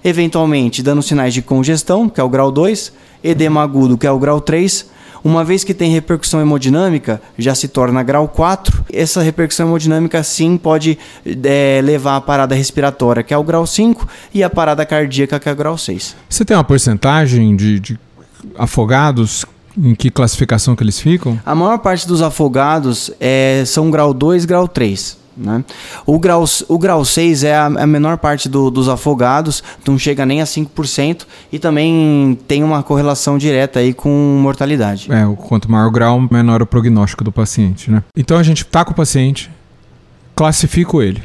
eventualmente 0.02 0.82
dando 0.82 1.02
sinais 1.02 1.32
de 1.32 1.40
congestão, 1.40 2.08
que 2.08 2.20
é 2.20 2.24
o 2.24 2.28
grau 2.28 2.50
2, 2.50 2.92
edema 3.22 3.62
agudo, 3.62 3.96
que 3.96 4.08
é 4.08 4.10
o 4.10 4.18
grau 4.18 4.40
3, 4.40 4.90
Uma 5.22 5.44
vez 5.44 5.62
que 5.62 5.74
tem 5.74 5.92
repercussão 5.92 6.40
hemodinâmica, 6.40 7.22
já 7.38 7.54
se 7.54 7.68
torna 7.68 8.02
grau 8.02 8.26
4. 8.26 8.86
Essa 8.92 9.22
repercussão 9.22 9.68
hemodinâmica 9.68 10.20
sim 10.24 10.56
pode 10.56 10.98
é, 11.44 11.80
levar 11.84 12.16
à 12.16 12.20
parada 12.20 12.56
respiratória, 12.56 13.22
que 13.22 13.32
é 13.32 13.36
o 13.36 13.44
grau 13.44 13.66
5, 13.66 14.08
e 14.34 14.42
a 14.42 14.50
parada 14.50 14.84
cardíaca, 14.84 15.38
que 15.38 15.48
é 15.48 15.52
o 15.52 15.56
grau 15.56 15.78
6. 15.78 16.16
Você 16.28 16.44
tem 16.44 16.56
uma 16.56 16.64
porcentagem 16.64 17.54
de, 17.54 17.78
de 17.78 17.98
afogados 18.58 19.44
em 19.82 19.94
que 19.94 20.10
classificação 20.10 20.76
que 20.76 20.82
eles 20.82 21.00
ficam? 21.00 21.40
A 21.44 21.54
maior 21.54 21.78
parte 21.78 22.06
dos 22.06 22.22
afogados 22.22 23.10
é, 23.18 23.64
são 23.66 23.90
grau 23.90 24.12
2 24.12 24.44
grau 24.44 24.68
3. 24.68 25.18
Né? 25.36 25.64
O, 26.04 26.18
grau, 26.18 26.44
o 26.68 26.78
grau 26.78 27.04
6 27.04 27.44
é 27.44 27.56
a, 27.56 27.66
a 27.66 27.86
menor 27.86 28.18
parte 28.18 28.48
do, 28.48 28.70
dos 28.70 28.88
afogados, 28.88 29.62
não 29.86 29.98
chega 29.98 30.26
nem 30.26 30.42
a 30.42 30.44
5% 30.44 31.24
e 31.50 31.58
também 31.58 32.38
tem 32.46 32.62
uma 32.62 32.82
correlação 32.82 33.38
direta 33.38 33.78
aí 33.78 33.94
com 33.94 34.10
mortalidade. 34.42 35.10
É, 35.10 35.24
quanto 35.48 35.70
maior 35.70 35.86
o 35.86 35.90
grau, 35.90 36.20
menor 36.30 36.60
o 36.60 36.66
prognóstico 36.66 37.24
do 37.24 37.32
paciente. 37.32 37.90
Né? 37.90 38.02
Então 38.14 38.36
a 38.36 38.42
gente 38.42 38.66
tá 38.66 38.84
com 38.84 38.92
o 38.92 38.94
paciente, 38.94 39.50
classifico 40.36 41.00
ele. 41.00 41.22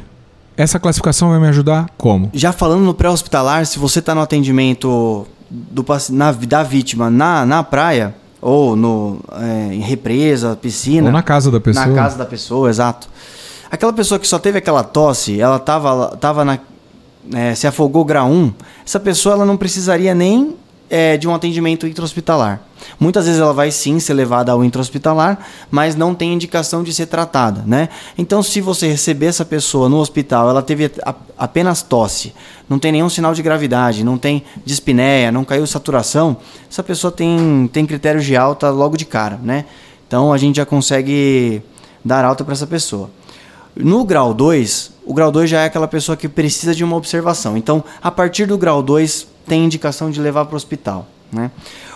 Essa 0.56 0.80
classificação 0.80 1.28
vai 1.28 1.38
me 1.38 1.48
ajudar 1.48 1.90
como? 1.98 2.30
Já 2.32 2.52
falando 2.52 2.82
no 2.82 2.94
pré-hospitalar, 2.94 3.66
se 3.66 3.78
você 3.78 3.98
está 3.98 4.14
no 4.14 4.22
atendimento 4.22 5.26
do, 5.50 5.84
na, 6.10 6.32
da 6.32 6.62
vítima 6.62 7.10
na, 7.10 7.44
na 7.44 7.62
praia, 7.62 8.14
ou 8.40 8.76
no, 8.76 9.18
é, 9.32 9.74
em 9.74 9.80
represa, 9.80 10.56
piscina. 10.56 11.06
Ou 11.06 11.12
na 11.12 11.22
casa 11.22 11.50
da 11.50 11.60
pessoa. 11.60 11.86
Na 11.86 11.94
casa 11.94 12.18
da 12.18 12.26
pessoa, 12.26 12.70
exato. 12.70 13.08
Aquela 13.70 13.92
pessoa 13.92 14.18
que 14.18 14.26
só 14.26 14.38
teve 14.38 14.58
aquela 14.58 14.84
tosse, 14.84 15.40
ela 15.40 15.58
tava, 15.58 16.16
tava 16.16 16.44
na, 16.44 16.58
é, 17.34 17.54
se 17.54 17.66
afogou 17.66 18.04
grau 18.04 18.28
1, 18.28 18.52
essa 18.84 19.00
pessoa 19.00 19.34
ela 19.34 19.46
não 19.46 19.56
precisaria 19.56 20.14
nem 20.14 20.56
é, 20.88 21.16
de 21.16 21.26
um 21.26 21.34
atendimento 21.34 21.86
intra-hospitalar. 21.86 22.60
Muitas 22.98 23.26
vezes 23.26 23.40
ela 23.40 23.52
vai 23.52 23.70
sim 23.70 23.98
ser 23.98 24.14
levada 24.14 24.52
ao 24.52 24.64
intra-hospitalar, 24.64 25.38
mas 25.70 25.94
não 25.94 26.14
tem 26.14 26.32
indicação 26.32 26.82
de 26.82 26.92
ser 26.92 27.06
tratada, 27.06 27.62
né? 27.66 27.88
Então, 28.16 28.42
se 28.42 28.60
você 28.60 28.88
receber 28.88 29.26
essa 29.26 29.44
pessoa 29.44 29.88
no 29.88 29.98
hospital, 29.98 30.48
ela 30.48 30.62
teve 30.62 30.90
apenas 31.36 31.82
tosse, 31.82 32.34
não 32.68 32.78
tem 32.78 32.92
nenhum 32.92 33.08
sinal 33.08 33.34
de 33.34 33.42
gravidade, 33.42 34.04
não 34.04 34.16
tem 34.18 34.44
dispneia, 34.64 35.30
não 35.30 35.44
caiu 35.44 35.66
saturação, 35.66 36.36
essa 36.70 36.82
pessoa 36.82 37.10
tem, 37.10 37.68
tem 37.72 37.84
critérios 37.86 38.24
de 38.24 38.36
alta 38.36 38.70
logo 38.70 38.96
de 38.96 39.04
cara, 39.04 39.38
né? 39.42 39.64
Então, 40.06 40.32
a 40.32 40.38
gente 40.38 40.56
já 40.56 40.66
consegue 40.66 41.62
dar 42.04 42.24
alta 42.24 42.44
para 42.44 42.52
essa 42.52 42.66
pessoa. 42.66 43.10
No 43.74 44.04
grau 44.04 44.32
2, 44.32 44.92
o 45.04 45.12
grau 45.12 45.30
2 45.30 45.50
já 45.50 45.62
é 45.62 45.64
aquela 45.66 45.86
pessoa 45.86 46.16
que 46.16 46.28
precisa 46.28 46.74
de 46.74 46.82
uma 46.82 46.96
observação. 46.96 47.56
Então, 47.56 47.84
a 48.02 48.10
partir 48.10 48.46
do 48.46 48.56
grau 48.56 48.82
2, 48.82 49.26
tem 49.46 49.64
indicação 49.64 50.10
de 50.10 50.20
levar 50.20 50.46
para 50.46 50.54
o 50.54 50.56
hospital. 50.56 51.06
Né? 51.36 51.50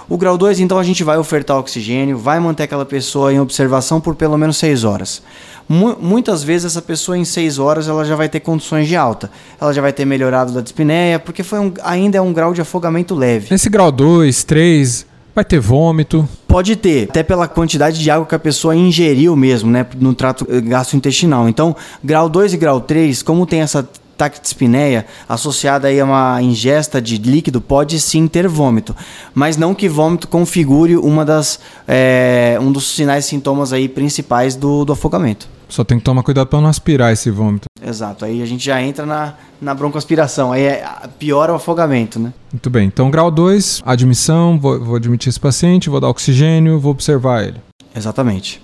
O 0.08 0.18
grau 0.18 0.36
2, 0.36 0.60
então, 0.60 0.78
a 0.78 0.82
gente 0.82 1.02
vai 1.02 1.16
ofertar 1.16 1.56
oxigênio, 1.56 2.18
vai 2.18 2.38
manter 2.38 2.64
aquela 2.64 2.84
pessoa 2.84 3.32
em 3.32 3.40
observação 3.40 4.00
por 4.00 4.14
pelo 4.14 4.36
menos 4.36 4.56
6 4.58 4.84
horas. 4.84 5.22
M 5.68 5.96
muitas 6.00 6.42
vezes 6.42 6.66
essa 6.66 6.82
pessoa 6.82 7.16
em 7.16 7.24
6 7.24 7.58
horas 7.58 7.88
ela 7.88 8.04
já 8.04 8.16
vai 8.16 8.28
ter 8.28 8.40
condições 8.40 8.86
de 8.88 8.96
alta. 8.96 9.30
Ela 9.60 9.72
já 9.72 9.80
vai 9.80 9.92
ter 9.92 10.04
melhorado 10.04 10.52
da 10.52 10.60
dispneia, 10.60 11.18
porque 11.18 11.42
foi 11.42 11.58
um, 11.58 11.72
ainda 11.82 12.18
é 12.18 12.20
um 12.20 12.32
grau 12.32 12.52
de 12.52 12.60
afogamento 12.60 13.14
leve. 13.14 13.48
Nesse 13.50 13.70
grau 13.70 13.90
2, 13.90 14.44
3, 14.44 15.10
Vai 15.32 15.44
ter 15.44 15.60
vômito? 15.60 16.28
Pode 16.48 16.74
ter, 16.74 17.08
até 17.08 17.22
pela 17.22 17.46
quantidade 17.46 18.00
de 18.00 18.10
água 18.10 18.26
que 18.26 18.34
a 18.34 18.38
pessoa 18.38 18.74
ingeriu 18.74 19.36
mesmo, 19.36 19.70
né, 19.70 19.86
no 19.98 20.12
trato 20.12 20.44
gastrointestinal. 20.64 21.48
Então, 21.48 21.76
grau 22.02 22.28
2 22.28 22.54
e 22.54 22.56
grau 22.56 22.80
3, 22.80 23.22
como 23.22 23.46
tem 23.46 23.60
essa 23.60 23.88
taquidispneia 24.20 25.06
associada 25.26 25.88
aí 25.88 25.98
a 25.98 26.04
uma 26.04 26.42
ingesta 26.42 27.00
de 27.00 27.16
líquido, 27.16 27.58
pode 27.58 27.98
sim 27.98 28.28
ter 28.28 28.46
vômito, 28.46 28.94
mas 29.34 29.56
não 29.56 29.74
que 29.74 29.88
vômito 29.88 30.28
configure 30.28 30.98
uma 30.98 31.24
das, 31.24 31.58
é, 31.88 32.58
um 32.60 32.70
dos 32.70 32.94
sinais 32.94 33.24
e 33.24 33.28
sintomas 33.28 33.72
aí 33.72 33.88
principais 33.88 34.54
do, 34.54 34.84
do 34.84 34.92
afogamento. 34.92 35.48
Só 35.70 35.84
tem 35.84 35.98
que 35.98 36.04
tomar 36.04 36.22
cuidado 36.22 36.48
para 36.48 36.60
não 36.60 36.68
aspirar 36.68 37.12
esse 37.12 37.30
vômito. 37.30 37.64
Exato, 37.82 38.26
aí 38.26 38.42
a 38.42 38.46
gente 38.46 38.62
já 38.62 38.82
entra 38.82 39.06
na, 39.06 39.34
na 39.58 39.74
broncoaspiração, 39.74 40.52
aí 40.52 40.64
é, 40.64 40.84
piora 41.18 41.52
o 41.52 41.56
afogamento, 41.56 42.18
né? 42.18 42.34
Muito 42.52 42.68
bem, 42.68 42.88
então 42.88 43.10
grau 43.10 43.30
2, 43.30 43.80
admissão, 43.86 44.58
vou, 44.58 44.84
vou 44.84 44.96
admitir 44.96 45.30
esse 45.30 45.40
paciente, 45.40 45.88
vou 45.88 45.98
dar 45.98 46.08
oxigênio, 46.08 46.78
vou 46.78 46.90
observar 46.90 47.44
ele. 47.44 47.60
Exatamente. 47.96 48.60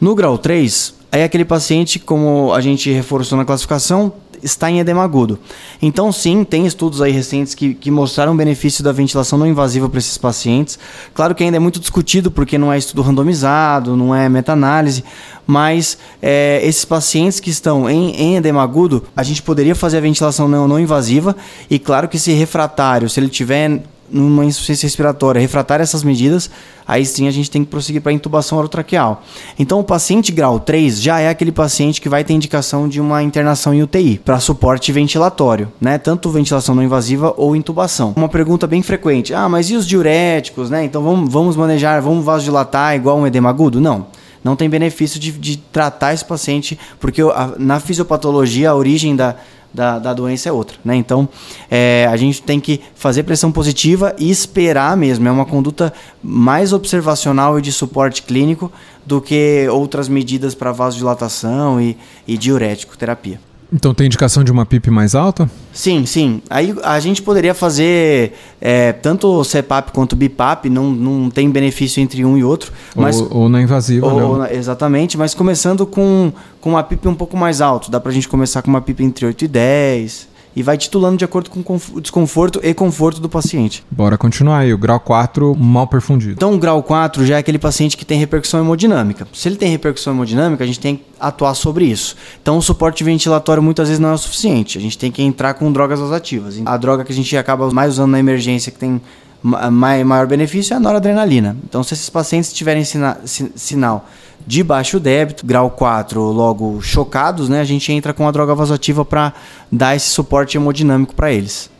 No 0.00 0.14
grau 0.16 0.36
3, 0.36 0.99
aí 1.10 1.22
aquele 1.22 1.44
paciente, 1.44 1.98
como 1.98 2.52
a 2.52 2.60
gente 2.60 2.90
reforçou 2.90 3.36
na 3.36 3.44
classificação, 3.44 4.12
está 4.42 4.70
em 4.70 4.80
edema 4.80 5.02
agudo. 5.02 5.38
Então, 5.80 6.10
sim, 6.12 6.44
tem 6.44 6.66
estudos 6.66 7.02
aí 7.02 7.12
recentes 7.12 7.54
que, 7.54 7.74
que 7.74 7.90
mostraram 7.90 8.36
benefício 8.36 8.82
da 8.82 8.92
ventilação 8.92 9.38
não 9.38 9.46
invasiva 9.46 9.88
para 9.88 9.98
esses 9.98 10.16
pacientes. 10.16 10.78
Claro 11.14 11.34
que 11.34 11.44
ainda 11.44 11.56
é 11.56 11.60
muito 11.60 11.80
discutido 11.80 12.30
porque 12.30 12.58
não 12.58 12.72
é 12.72 12.78
estudo 12.78 13.02
randomizado, 13.02 13.96
não 13.96 14.14
é 14.14 14.28
meta-análise, 14.28 15.04
mas 15.46 15.98
é, 16.22 16.60
esses 16.62 16.84
pacientes 16.84 17.40
que 17.40 17.50
estão 17.50 17.88
em, 17.88 18.14
em 18.14 18.36
edema 18.36 18.62
agudo, 18.62 19.04
a 19.16 19.22
gente 19.22 19.42
poderia 19.42 19.74
fazer 19.74 19.98
a 19.98 20.00
ventilação 20.00 20.48
não, 20.48 20.66
não 20.66 20.78
invasiva 20.78 21.36
e 21.68 21.78
claro 21.78 22.08
que 22.08 22.18
se 22.18 22.32
refratário, 22.32 23.08
se 23.08 23.20
ele 23.20 23.28
tiver 23.28 23.82
numa 24.10 24.44
insuficiência 24.44 24.86
respiratória, 24.86 25.40
refratar 25.40 25.80
essas 25.80 26.02
medidas, 26.02 26.50
aí 26.86 27.04
sim 27.04 27.28
a 27.28 27.30
gente 27.30 27.50
tem 27.50 27.64
que 27.64 27.70
prosseguir 27.70 28.02
para 28.02 28.12
intubação 28.12 28.58
orotraqueal. 28.58 29.22
Então, 29.58 29.80
o 29.80 29.84
paciente 29.84 30.32
grau 30.32 30.58
3 30.58 31.00
já 31.00 31.20
é 31.20 31.28
aquele 31.28 31.52
paciente 31.52 32.00
que 32.00 32.08
vai 32.08 32.24
ter 32.24 32.32
indicação 32.32 32.88
de 32.88 33.00
uma 33.00 33.22
internação 33.22 33.72
em 33.72 33.82
UTI 33.82 34.20
para 34.24 34.40
suporte 34.40 34.90
ventilatório, 34.92 35.72
né? 35.80 35.98
Tanto 35.98 36.30
ventilação 36.30 36.74
não 36.74 36.82
invasiva 36.82 37.34
ou 37.36 37.54
intubação. 37.54 38.12
Uma 38.16 38.28
pergunta 38.28 38.66
bem 38.66 38.82
frequente: 38.82 39.32
ah, 39.32 39.48
mas 39.48 39.70
e 39.70 39.76
os 39.76 39.86
diuréticos, 39.86 40.70
né? 40.70 40.84
Então 40.84 41.02
vamos, 41.02 41.32
vamos 41.32 41.56
manejar, 41.56 42.00
vamos 42.00 42.24
vasodilatar 42.24 42.94
igual 42.96 43.18
um 43.18 43.26
edema 43.26 43.48
agudo? 43.48 43.80
Não 43.80 44.06
não 44.42 44.56
tem 44.56 44.68
benefício 44.68 45.20
de, 45.20 45.32
de 45.32 45.56
tratar 45.56 46.14
esse 46.14 46.24
paciente, 46.24 46.78
porque 46.98 47.20
a, 47.22 47.54
na 47.58 47.78
fisiopatologia 47.78 48.70
a 48.70 48.74
origem 48.74 49.14
da, 49.14 49.36
da, 49.72 49.98
da 49.98 50.12
doença 50.12 50.48
é 50.48 50.52
outra. 50.52 50.76
Né? 50.84 50.96
Então, 50.96 51.28
é, 51.70 52.06
a 52.10 52.16
gente 52.16 52.42
tem 52.42 52.60
que 52.60 52.80
fazer 52.94 53.22
pressão 53.22 53.50
positiva 53.52 54.14
e 54.18 54.30
esperar 54.30 54.96
mesmo. 54.96 55.26
É 55.26 55.30
uma 55.30 55.46
conduta 55.46 55.92
mais 56.22 56.72
observacional 56.72 57.58
e 57.58 57.62
de 57.62 57.72
suporte 57.72 58.22
clínico 58.22 58.70
do 59.04 59.20
que 59.20 59.66
outras 59.70 60.08
medidas 60.08 60.54
para 60.54 60.72
vasodilatação 60.72 61.80
e, 61.80 61.96
e 62.26 62.36
diurético 62.36 62.96
terapia. 62.96 63.40
Então 63.72 63.94
tem 63.94 64.06
indicação 64.06 64.42
de 64.42 64.50
uma 64.50 64.66
PIP 64.66 64.90
mais 64.90 65.14
alta? 65.14 65.48
Sim, 65.72 66.04
sim. 66.04 66.42
Aí 66.50 66.74
a 66.82 66.98
gente 66.98 67.22
poderia 67.22 67.54
fazer 67.54 68.32
é, 68.60 68.92
tanto 68.92 69.28
o 69.28 69.44
CPAP 69.44 69.92
quanto 69.92 70.14
o 70.14 70.16
BIPAP, 70.16 70.68
não, 70.68 70.90
não 70.90 71.30
tem 71.30 71.48
benefício 71.48 72.02
entre 72.02 72.24
um 72.24 72.36
e 72.36 72.42
outro. 72.42 72.72
Mas, 72.96 73.20
ou, 73.20 73.42
ou 73.42 73.48
na 73.48 73.62
invasiva, 73.62 74.06
ou, 74.06 74.38
né? 74.38 74.54
Exatamente, 74.54 75.16
mas 75.16 75.34
começando 75.34 75.86
com, 75.86 76.32
com 76.60 76.70
uma 76.70 76.82
PIP 76.82 77.06
um 77.06 77.14
pouco 77.14 77.36
mais 77.36 77.60
alto. 77.60 77.90
Dá 77.90 78.00
pra 78.00 78.10
gente 78.10 78.28
começar 78.28 78.62
com 78.62 78.68
uma 78.68 78.80
PIP 78.80 79.04
entre 79.04 79.26
8 79.26 79.44
e 79.44 79.48
10, 79.48 80.28
e 80.54 80.62
vai 80.62 80.76
titulando 80.76 81.16
de 81.16 81.24
acordo 81.24 81.50
com 81.50 81.60
o 81.92 82.00
desconforto 82.00 82.60
e 82.62 82.74
conforto 82.74 83.20
do 83.20 83.28
paciente. 83.28 83.84
Bora 83.90 84.18
continuar 84.18 84.58
aí. 84.58 84.74
O 84.74 84.78
grau 84.78 84.98
4, 84.98 85.54
mal 85.56 85.86
perfundido. 85.86 86.32
Então, 86.32 86.54
o 86.54 86.58
grau 86.58 86.82
4 86.82 87.24
já 87.24 87.36
é 87.36 87.38
aquele 87.38 87.58
paciente 87.58 87.96
que 87.96 88.04
tem 88.04 88.18
repercussão 88.18 88.60
hemodinâmica. 88.60 89.28
Se 89.32 89.48
ele 89.48 89.56
tem 89.56 89.70
repercussão 89.70 90.12
hemodinâmica, 90.12 90.64
a 90.64 90.66
gente 90.66 90.80
tem 90.80 90.96
que 90.96 91.04
atuar 91.20 91.54
sobre 91.54 91.84
isso. 91.84 92.16
Então, 92.42 92.58
o 92.58 92.62
suporte 92.62 93.04
ventilatório 93.04 93.62
muitas 93.62 93.88
vezes 93.88 94.00
não 94.00 94.10
é 94.10 94.14
o 94.14 94.18
suficiente. 94.18 94.76
A 94.76 94.80
gente 94.80 94.98
tem 94.98 95.10
que 95.12 95.22
entrar 95.22 95.54
com 95.54 95.70
drogas 95.70 96.00
vasoativas. 96.00 96.60
A 96.64 96.76
droga 96.76 97.04
que 97.04 97.12
a 97.12 97.14
gente 97.14 97.36
acaba 97.36 97.70
mais 97.70 97.92
usando 97.92 98.10
na 98.10 98.18
emergência, 98.18 98.72
que 98.72 98.78
tem 98.78 99.00
maior 99.42 100.26
benefício, 100.26 100.74
é 100.74 100.76
a 100.76 100.80
noradrenalina. 100.80 101.56
Então, 101.64 101.82
se 101.82 101.94
esses 101.94 102.10
pacientes 102.10 102.52
tiverem 102.52 102.84
sina 102.84 103.18
sinal 103.24 104.06
de 104.46 104.62
baixo 104.62 104.98
débito, 104.98 105.46
grau 105.46 105.70
4 105.70 106.20
logo 106.20 106.80
chocados, 106.80 107.48
né, 107.48 107.60
a 107.60 107.64
gente 107.64 107.92
entra 107.92 108.12
com 108.12 108.26
a 108.26 108.30
droga 108.30 108.54
vasoativa 108.54 109.04
para 109.04 109.32
dar 109.70 109.94
esse 109.94 110.10
suporte 110.10 110.56
hemodinâmico 110.56 111.14
para 111.14 111.32
eles. 111.32 111.70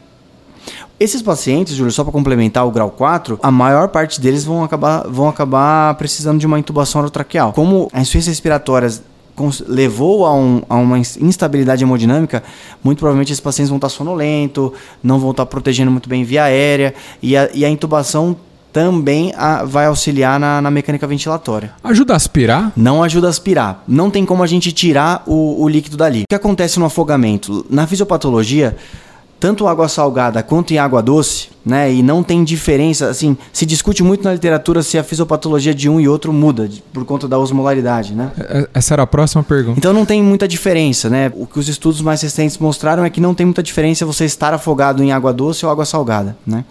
Esses 0.99 1.23
pacientes, 1.23 1.75
Júlio, 1.75 1.91
só 1.91 2.05
para 2.05 2.13
complementar 2.13 2.67
o 2.67 2.71
grau 2.71 2.91
4, 2.91 3.39
a 3.43 3.51
maior 3.51 3.89
parte 3.89 4.21
deles 4.21 4.45
vão 4.45 4.63
acabar, 4.63 5.09
vão 5.09 5.29
acabar 5.29 5.95
precisando 5.95 6.39
de 6.39 6.47
uma 6.47 6.59
intubação 6.59 7.01
orotraqueal. 7.01 7.55
Como 7.55 7.89
a 7.91 8.03
insuficiência 8.03 8.31
respiratória 8.31 8.91
levou 9.67 10.27
a, 10.27 10.35
um, 10.35 10.63
a, 10.69 10.77
uma 10.77 10.99
instabilidade 10.99 11.83
hemodinâmica, 11.83 12.43
muito 12.85 12.99
provavelmente 12.99 13.33
esses 13.33 13.41
pacientes 13.41 13.71
vão 13.71 13.79
estar 13.79 13.89
sonolentos, 13.89 14.73
não 15.03 15.19
vão 15.19 15.31
estar 15.31 15.47
protegendo 15.47 15.91
muito 15.91 16.09
bem 16.09 16.23
via 16.23 16.45
aérea 16.45 16.95
e 17.23 17.35
a, 17.35 17.49
e 17.55 17.65
a 17.65 17.71
intubação 17.71 18.37
também 18.73 19.33
a, 19.37 19.65
vai 19.65 19.87
auxiliar 19.87 20.39
na, 20.39 20.61
na, 20.61 20.71
mecânica 20.71 21.07
ventilatória. 21.07 21.73
Ajuda 21.83 22.13
a 22.13 22.17
aspirar? 22.17 22.73
Não 22.77 23.03
ajuda 23.03 23.27
a 23.27 23.31
aspirar. 23.31 23.83
Não 23.87 24.11
tem 24.11 24.25
como 24.25 24.43
a 24.43 24.47
gente 24.47 24.73
tirar 24.73 25.23
o, 25.27 25.63
o 25.63 25.69
líquido 25.69 25.97
dali. 25.97 26.23
O 26.23 26.25
que 26.29 26.35
acontece 26.35 26.79
no 26.79 26.87
afogamento? 26.87 27.67
Na 27.69 27.87
fisiopatologia, 27.87 28.77
tanto 29.41 29.67
água 29.67 29.89
salgada 29.89 30.43
quanto 30.43 30.73
em 30.73 30.79
água 30.79 31.03
doce, 31.03 31.49
né? 31.65 31.91
E 31.93 32.03
não 32.03 32.23
tem 32.23 32.45
diferença, 32.45 33.09
assim, 33.09 33.37
se 33.53 33.65
discute 33.65 34.03
muito 34.03 34.23
na 34.23 34.35
literatura 34.35 34.83
se 34.83 34.99
a 34.99 35.03
fisiopatologia 35.03 35.75
de 35.75 35.89
um 35.89 35.99
e 35.99 36.07
outro 36.07 36.31
muda 36.31 36.69
por 36.93 37.07
conta 37.07 37.27
da 37.27 37.39
osmolaridade, 37.39 38.15
né? 38.15 38.31
É, 38.39 38.69
essa 38.75 38.95
era 38.95 39.03
a 39.03 39.07
próxima 39.07 39.43
pergunta. 39.43 39.79
Então 39.79 39.95
não 39.95 40.05
tem 40.05 40.23
muita 40.23 40.47
diferença, 40.47 41.09
né? 41.09 41.33
O 41.35 41.47
que 41.47 41.59
os 41.59 41.69
estudos 41.69 42.03
mais 42.03 42.21
recentes 42.21 42.59
mostraram 42.59 43.03
é 43.03 43.09
que 43.09 43.21
não 43.21 43.35
tem 43.35 43.47
muita 43.47 43.63
diferença 43.63 44.05
você 44.05 44.27
estar 44.27 44.53
afogado 44.53 45.03
em 45.03 45.11
água 45.11 45.33
doce 45.33 45.65
ou 45.65 45.73
água 45.73 45.87
salgada, 45.87 46.37
né? 46.47 46.65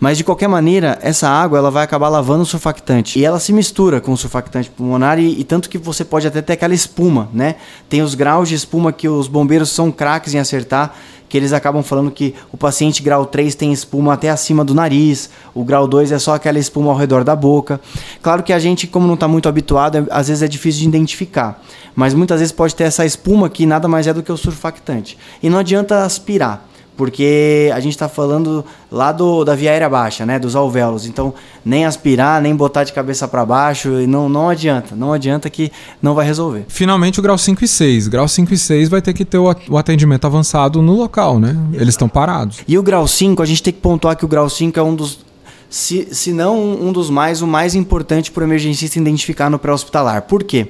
Mas 0.00 0.16
de 0.16 0.24
qualquer 0.24 0.48
maneira, 0.48 0.98
essa 1.02 1.28
água 1.28 1.58
ela 1.58 1.70
vai 1.70 1.84
acabar 1.84 2.08
lavando 2.08 2.42
o 2.42 2.46
surfactante 2.46 3.18
e 3.18 3.24
ela 3.24 3.38
se 3.38 3.52
mistura 3.52 4.00
com 4.00 4.12
o 4.12 4.16
surfactante 4.16 4.70
pulmonar 4.70 5.18
e, 5.18 5.40
e 5.40 5.44
tanto 5.44 5.68
que 5.68 5.78
você 5.78 6.04
pode 6.04 6.26
até 6.26 6.40
ter 6.40 6.54
aquela 6.54 6.74
espuma, 6.74 7.28
né? 7.32 7.56
Tem 7.88 8.02
os 8.02 8.14
graus 8.14 8.48
de 8.48 8.54
espuma 8.54 8.92
que 8.92 9.08
os 9.08 9.28
bombeiros 9.28 9.70
são 9.70 9.90
craques 9.90 10.34
em 10.34 10.38
acertar 10.38 10.94
que 11.36 11.38
eles 11.38 11.52
acabam 11.52 11.82
falando 11.82 12.10
que 12.10 12.34
o 12.50 12.56
paciente 12.56 13.02
grau 13.02 13.26
3 13.26 13.54
tem 13.54 13.70
espuma 13.70 14.14
até 14.14 14.30
acima 14.30 14.64
do 14.64 14.72
nariz, 14.72 15.28
o 15.54 15.62
grau 15.64 15.86
2 15.86 16.12
é 16.12 16.18
só 16.18 16.34
aquela 16.34 16.58
espuma 16.58 16.90
ao 16.90 16.96
redor 16.96 17.24
da 17.24 17.36
boca. 17.36 17.78
Claro 18.22 18.42
que 18.42 18.54
a 18.54 18.58
gente, 18.58 18.86
como 18.86 19.06
não 19.06 19.12
está 19.12 19.28
muito 19.28 19.46
habituado, 19.46 19.98
é, 19.98 20.06
às 20.10 20.28
vezes 20.28 20.42
é 20.42 20.48
difícil 20.48 20.80
de 20.80 20.88
identificar, 20.88 21.62
mas 21.94 22.14
muitas 22.14 22.40
vezes 22.40 22.52
pode 22.52 22.74
ter 22.74 22.84
essa 22.84 23.04
espuma 23.04 23.50
que 23.50 23.66
nada 23.66 23.86
mais 23.86 24.06
é 24.06 24.14
do 24.14 24.22
que 24.22 24.32
o 24.32 24.36
surfactante. 24.36 25.18
E 25.42 25.50
não 25.50 25.58
adianta 25.58 26.04
aspirar 26.04 26.66
porque 26.96 27.70
a 27.74 27.78
gente 27.78 27.92
está 27.92 28.08
falando 28.08 28.64
lá 28.90 29.12
do, 29.12 29.44
da 29.44 29.54
via 29.54 29.70
aérea 29.70 29.88
baixa, 29.88 30.24
né, 30.24 30.38
dos 30.38 30.56
alvéolos. 30.56 31.06
Então, 31.06 31.34
nem 31.64 31.84
aspirar, 31.84 32.40
nem 32.40 32.56
botar 32.56 32.84
de 32.84 32.92
cabeça 32.92 33.28
para 33.28 33.44
baixo, 33.44 33.90
não, 34.08 34.28
não 34.28 34.48
adianta. 34.48 34.96
Não 34.96 35.12
adianta 35.12 35.50
que 35.50 35.70
não 36.00 36.14
vai 36.14 36.24
resolver. 36.24 36.64
Finalmente, 36.68 37.20
o 37.20 37.22
grau 37.22 37.36
5 37.36 37.62
e 37.62 37.68
6. 37.68 38.08
Grau 38.08 38.26
5 38.26 38.54
e 38.54 38.58
6 38.58 38.88
vai 38.88 39.02
ter 39.02 39.12
que 39.12 39.24
ter 39.24 39.38
o 39.38 39.76
atendimento 39.76 40.26
avançado 40.26 40.80
no 40.80 40.94
local, 40.94 41.38
né? 41.38 41.54
Eles 41.74 41.90
estão 41.90 42.08
parados. 42.08 42.60
E 42.66 42.78
o 42.78 42.82
grau 42.82 43.06
5, 43.06 43.42
a 43.42 43.46
gente 43.46 43.62
tem 43.62 43.72
que 43.72 43.80
pontuar 43.80 44.16
que 44.16 44.24
o 44.24 44.28
grau 44.28 44.48
5 44.48 44.78
é 44.78 44.82
um 44.82 44.94
dos 44.94 45.26
se, 45.68 46.08
se 46.12 46.32
não 46.32 46.56
um 46.56 46.92
dos 46.92 47.10
mais, 47.10 47.42
o 47.42 47.46
mais 47.46 47.74
importante 47.74 48.30
para 48.30 48.42
o 48.42 48.46
emergencista 48.46 48.98
identificar 48.98 49.50
no 49.50 49.58
pré-hospitalar. 49.58 50.22
Por 50.22 50.44
quê? 50.44 50.68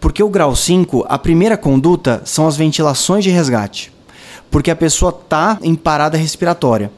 Porque 0.00 0.22
o 0.22 0.28
grau 0.28 0.54
5, 0.54 1.04
a 1.08 1.18
primeira 1.18 1.56
conduta 1.56 2.22
são 2.24 2.46
as 2.46 2.56
ventilações 2.56 3.24
de 3.24 3.30
resgate 3.30 3.97
porque 4.50 4.70
a 4.70 4.76
pessoa 4.76 5.10
está 5.10 5.58
em 5.62 5.74
parada 5.74 6.16
respiratória. 6.16 6.90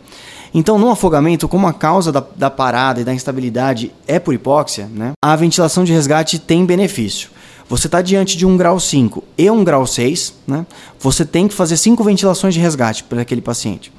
Então, 0.53 0.79
no 0.79 0.91
afogamento, 0.91 1.49
como 1.49 1.67
a 1.67 1.73
causa 1.73 2.11
da, 2.11 2.25
da 2.37 2.51
parada 2.51 3.01
e 3.01 3.05
da 3.05 3.15
instabilidade 3.15 3.93
é 4.07 4.19
por 4.19 4.35
hipóxia, 4.35 4.89
né, 4.93 5.13
a 5.23 5.37
ventilação 5.37 5.85
de 5.85 5.93
resgate 5.93 6.39
tem 6.39 6.67
benefício. 6.67 7.31
Você 7.71 7.87
está 7.87 8.03
diante 8.03 8.37
de 8.37 8.45
um 8.45 8.57
grau 8.57 8.81
5 8.81 9.23
e 9.39 9.49
um 9.49 9.63
grau 9.63 9.87
6, 9.87 10.35
né? 10.45 10.67
Você 10.99 11.25
tem 11.25 11.47
que 11.47 11.55
fazer 11.55 11.77
cinco 11.77 12.03
ventilações 12.03 12.53
de 12.53 12.59
resgate 12.59 13.05
para 13.05 13.23
aquele 13.23 13.41
paciente. 13.41 13.93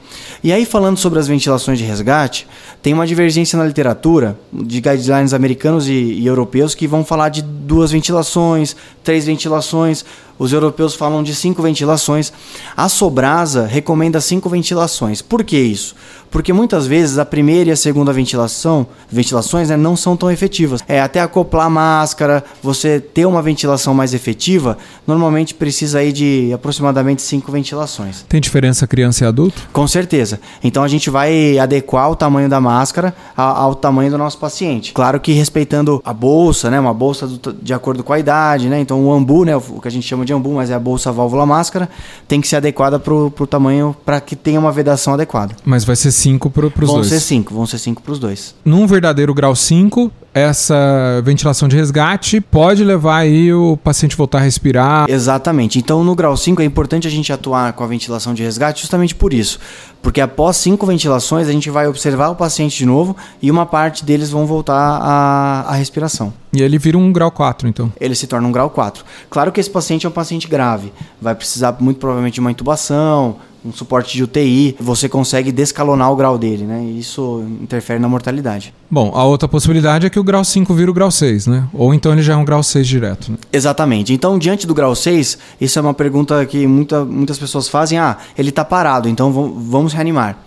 E 0.44 0.52
aí, 0.52 0.66
falando 0.66 0.98
sobre 0.98 1.20
as 1.20 1.28
ventilações 1.30 1.80
de 1.80 1.86
resgate, 1.86 2.46
tem 2.82 2.94
uma 2.94 3.08
divergência 3.08 3.58
na 3.58 3.64
literatura 3.64 4.38
de 4.52 4.82
guidelines 4.82 5.34
americanos 5.34 5.88
e, 5.88 5.94
e 5.94 6.28
europeus 6.28 6.76
que 6.76 6.86
vão 6.86 7.06
falar 7.06 7.30
de 7.30 7.42
duas 7.42 7.92
ventilações, 7.92 8.76
três 9.06 9.26
ventilações. 9.26 10.04
Os 10.42 10.52
europeus 10.52 10.96
falam 10.96 11.22
de 11.22 11.36
cinco 11.36 11.62
ventilações. 11.62 12.34
A 12.76 12.90
Sobrasa 12.90 13.68
recomenda 13.68 14.20
cinco 14.20 14.50
ventilações. 14.50 15.22
Por 15.22 15.44
que 15.44 15.56
isso? 15.56 15.96
Porque 16.32 16.54
muitas 16.54 16.88
vezes 16.88 17.20
a 17.20 17.26
primeira 17.26 17.70
e 17.70 17.74
a 17.74 17.76
segunda 17.76 18.14
ventilação, 18.14 18.88
ventilações 19.12 19.70
né, 19.70 19.76
não 19.76 19.98
são 19.98 20.16
tão 20.16 20.32
efetivas. 20.32 20.82
É 20.88 21.02
até 21.02 21.20
acoplar 21.20 21.68
a 21.68 21.70
máscara, 21.70 22.44
você 22.64 23.02
ter 23.02 23.26
uma 23.26 23.42
ventilação 23.42 23.94
mais 23.94 24.14
efetiva, 24.14 24.78
normalmente 25.06 25.54
precisa 25.54 26.00
aí 26.00 26.14
de 26.14 26.52
aproximadamente 26.54 27.22
cinco 27.22 27.52
ventilações. 27.52 28.26
Tem 28.30 28.40
diferença 28.40 28.88
criança 28.88 29.26
e 29.26 29.28
adulto? 29.28 29.68
Com 29.74 29.86
certeza. 29.88 30.40
Então 30.64 30.84
a 30.84 30.88
gente 30.88 31.10
vai 31.10 31.60
adequar 31.60 32.10
o 32.10 32.16
tamanho 32.16 32.48
da 32.48 32.62
máscara 32.62 33.14
ao, 33.36 33.76
tamanho 33.76 34.10
do 34.10 34.18
nosso 34.18 34.38
paciente. 34.38 34.94
Claro 34.94 35.20
que 35.20 35.34
respeitando 35.34 36.02
a 36.06 36.14
bolsa, 36.14 36.72
né, 36.72 36.80
uma 36.80 36.94
bolsa 36.94 37.30
de 37.62 37.74
acordo 37.74 38.06
com 38.06 38.14
a 38.14 38.20
idade, 38.20 38.70
né? 38.70 38.80
Então 38.80 39.06
o 39.06 39.12
ambu, 39.12 39.44
né, 39.44 39.56
o 39.56 39.82
que 39.82 39.88
a 39.88 39.92
gente 39.92 40.08
chama 40.08 40.24
de 40.24 40.31
ambu, 40.32 40.54
mas 40.54 40.70
é 40.70 40.74
a 40.74 40.80
bolsa 40.80 41.12
válvula 41.12 41.46
máscara, 41.46 41.90
tem 42.28 42.40
que 42.42 42.48
ser 42.48 42.58
adequada 42.58 43.00
para 43.00 43.14
o 43.14 43.48
tamanho 43.48 43.96
para 44.06 44.20
que 44.22 44.36
tenha 44.36 44.60
uma 44.60 44.72
vedação 44.72 45.14
adequada. 45.14 45.56
Mas 45.66 45.84
vai 45.84 45.96
ser 45.96 46.12
cinco 46.12 46.50
para 46.50 46.66
os 46.66 46.74
dois. 46.74 46.90
Vão 46.90 47.04
ser 47.04 47.20
cinco, 47.20 47.54
vão 47.54 47.66
ser 47.66 47.78
cinco 47.78 48.02
para 48.02 48.12
os 48.12 48.20
dois. 48.20 48.56
Num 48.64 48.88
verdadeiro 48.88 49.34
grau 49.34 49.56
5, 49.56 50.12
essa 50.34 51.22
ventilação 51.24 51.68
de 51.68 51.76
resgate 51.76 52.40
pode 52.40 52.84
levar 52.84 53.18
aí 53.18 53.54
o 53.54 53.78
paciente 53.78 54.16
voltar 54.16 54.40
a 54.40 54.42
respirar. 54.42 55.10
Exatamente. 55.10 55.78
Então, 55.78 56.04
no 56.04 56.16
grau 56.16 56.36
5 56.38 56.62
é 56.62 56.66
importante 56.66 57.08
a 57.08 57.12
gente 57.12 57.34
atuar 57.34 57.74
com 57.74 57.84
a 57.84 57.88
ventilação 57.88 58.34
de 58.34 58.44
resgate 58.44 58.82
justamente 58.82 59.14
por 59.14 59.34
isso. 59.34 59.60
Porque 60.02 60.20
após 60.20 60.58
cinco 60.58 60.86
ventilações, 60.86 61.48
a 61.48 61.52
gente 61.52 61.70
vai 61.70 61.88
observar 61.88 62.30
o 62.30 62.36
paciente 62.36 62.76
de 62.76 62.86
novo 62.86 63.16
e 63.42 63.52
uma 63.52 63.66
parte 63.66 64.04
deles 64.04 64.32
vão 64.32 64.48
voltar 64.48 64.74
à, 64.74 65.74
respiração. 65.76 66.34
E 66.52 66.62
ele 66.62 66.78
vira 66.80 66.98
um 66.98 67.14
grau 67.14 67.30
4, 67.30 67.68
então? 67.68 67.94
Ele 68.00 68.16
se 68.16 68.26
torna 68.26 68.48
um 68.48 68.52
grau 68.52 68.70
4. 68.70 69.06
Claro 69.30 69.52
que 69.52 69.60
esse 69.60 69.70
paciente 69.70 70.06
é 70.06 70.10
um 70.10 70.12
paciente 70.12 70.48
grave. 70.48 70.92
Vai 71.22 71.36
precisar, 71.36 71.76
muito 71.80 72.00
provavelmente, 72.00 72.36
de 72.36 72.40
uma 72.40 72.52
intubação, 72.52 73.38
um 73.64 73.72
suporte 73.72 74.16
de 74.16 74.24
UTI, 74.24 74.76
você 74.80 75.08
consegue 75.08 75.52
descalonar 75.52 76.12
o 76.12 76.16
grau 76.16 76.38
dele, 76.38 76.64
né? 76.64 76.84
E 76.84 77.00
isso 77.00 77.46
interfere 77.62 78.00
na 78.00 78.10
mortalidade. 78.10 78.74
Bom, 78.90 79.12
a 79.14 79.24
outra 79.24 79.48
possibilidade 79.48 80.08
é 80.08 80.10
que 80.10 80.20
o 80.20 80.24
grau 80.24 80.44
5 80.44 80.74
vira 80.74 80.90
o 80.90 80.94
grau 80.94 81.12
6, 81.12 81.48
né? 81.48 81.68
Ou 81.74 81.94
então 81.94 82.12
ele 82.12 82.22
já 82.22 82.34
é 82.34 82.36
um 82.36 82.44
grau 82.44 82.64
6 82.64 82.88
direto. 82.88 83.32
Né? 83.32 83.38
Exatamente. 83.54 84.14
Então, 84.14 84.40
diante 84.40 84.66
do 84.66 84.74
grau 84.74 84.96
6, 84.96 85.38
isso 85.60 85.78
é 85.78 85.82
uma 85.82 85.94
pergunta 85.94 86.46
que 86.46 86.66
muita, 86.66 87.06
muitas 87.06 87.38
pessoas 87.38 87.68
fazem. 87.68 88.00
Ah, 88.00 88.18
ele 88.38 88.50
está 88.50 88.66
parado, 88.66 89.08
então 89.08 89.32
vamos 89.32 89.94
reanimar. 89.94 90.38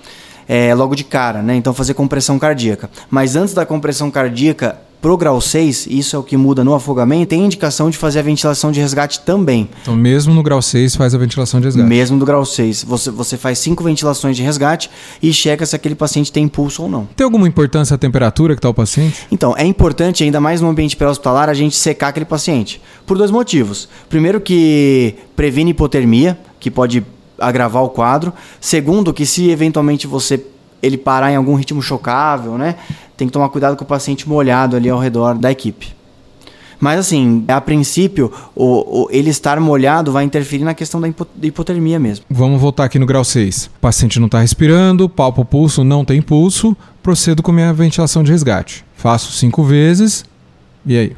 É, 0.46 0.74
logo 0.74 0.94
de 0.94 1.04
cara, 1.04 1.42
né? 1.42 1.56
Então 1.56 1.72
fazer 1.72 1.94
compressão 1.94 2.38
cardíaca. 2.38 2.90
Mas 3.08 3.34
antes 3.34 3.54
da 3.54 3.64
compressão 3.64 4.10
cardíaca, 4.10 4.78
Pro 5.04 5.18
grau 5.18 5.38
6, 5.38 5.88
isso 5.90 6.16
é 6.16 6.18
o 6.18 6.22
que 6.22 6.34
muda 6.34 6.64
no 6.64 6.72
afogamento, 6.72 7.26
tem 7.26 7.44
indicação 7.44 7.90
de 7.90 7.98
fazer 7.98 8.20
a 8.20 8.22
ventilação 8.22 8.72
de 8.72 8.80
resgate 8.80 9.20
também. 9.20 9.68
Então, 9.82 9.94
mesmo 9.94 10.32
no 10.32 10.42
grau 10.42 10.62
6, 10.62 10.96
faz 10.96 11.14
a 11.14 11.18
ventilação 11.18 11.60
de 11.60 11.66
resgate? 11.66 11.86
Mesmo 11.86 12.16
no 12.16 12.24
grau 12.24 12.42
6. 12.42 12.84
Você, 12.84 13.10
você 13.10 13.36
faz 13.36 13.58
cinco 13.58 13.84
ventilações 13.84 14.34
de 14.34 14.42
resgate 14.42 14.90
e 15.22 15.30
checa 15.30 15.66
se 15.66 15.76
aquele 15.76 15.94
paciente 15.94 16.32
tem 16.32 16.48
pulso 16.48 16.84
ou 16.84 16.88
não. 16.88 17.06
Tem 17.14 17.22
alguma 17.22 17.46
importância 17.46 17.94
a 17.94 17.98
temperatura 17.98 18.54
que 18.54 18.60
está 18.60 18.70
o 18.70 18.72
paciente? 18.72 19.26
Então, 19.30 19.54
é 19.54 19.66
importante, 19.66 20.24
ainda 20.24 20.40
mais 20.40 20.62
no 20.62 20.70
ambiente 20.70 20.96
pré-hospitalar, 20.96 21.50
a 21.50 21.54
gente 21.54 21.76
secar 21.76 22.08
aquele 22.08 22.24
paciente. 22.24 22.80
Por 23.04 23.18
dois 23.18 23.30
motivos. 23.30 23.90
Primeiro, 24.08 24.40
que 24.40 25.16
previne 25.36 25.72
hipotermia, 25.72 26.38
que 26.58 26.70
pode 26.70 27.04
agravar 27.38 27.82
o 27.82 27.90
quadro. 27.90 28.32
Segundo, 28.58 29.12
que 29.12 29.26
se 29.26 29.50
eventualmente 29.50 30.06
você 30.06 30.42
ele 30.84 30.98
parar 30.98 31.32
em 31.32 31.36
algum 31.36 31.54
ritmo 31.54 31.80
chocável, 31.80 32.58
né? 32.58 32.76
Tem 33.16 33.26
que 33.28 33.32
tomar 33.32 33.48
cuidado 33.48 33.76
com 33.76 33.84
o 33.84 33.86
paciente 33.86 34.28
molhado 34.28 34.76
ali 34.76 34.88
ao 34.88 34.98
redor 34.98 35.34
da 35.34 35.50
equipe. 35.50 35.94
Mas 36.80 36.98
assim, 36.98 37.44
a 37.48 37.60
princípio, 37.60 38.30
o, 38.54 39.04
o, 39.04 39.08
ele 39.10 39.30
estar 39.30 39.58
molhado 39.60 40.12
vai 40.12 40.24
interferir 40.24 40.64
na 40.64 40.74
questão 40.74 41.00
da 41.00 41.08
hipotermia 41.42 41.98
mesmo. 41.98 42.26
Vamos 42.28 42.60
voltar 42.60 42.84
aqui 42.84 42.98
no 42.98 43.06
grau 43.06 43.24
6. 43.24 43.70
O 43.76 43.80
paciente 43.80 44.18
não 44.18 44.26
está 44.26 44.40
respirando, 44.40 45.08
palpa 45.08 45.40
o 45.40 45.44
pulso, 45.44 45.84
não 45.84 46.04
tem 46.04 46.20
pulso, 46.20 46.76
procedo 47.02 47.42
com 47.42 47.52
minha 47.52 47.72
ventilação 47.72 48.22
de 48.22 48.32
resgate. 48.32 48.84
Faço 48.96 49.32
cinco 49.32 49.62
vezes, 49.62 50.24
e 50.84 50.98
aí? 50.98 51.16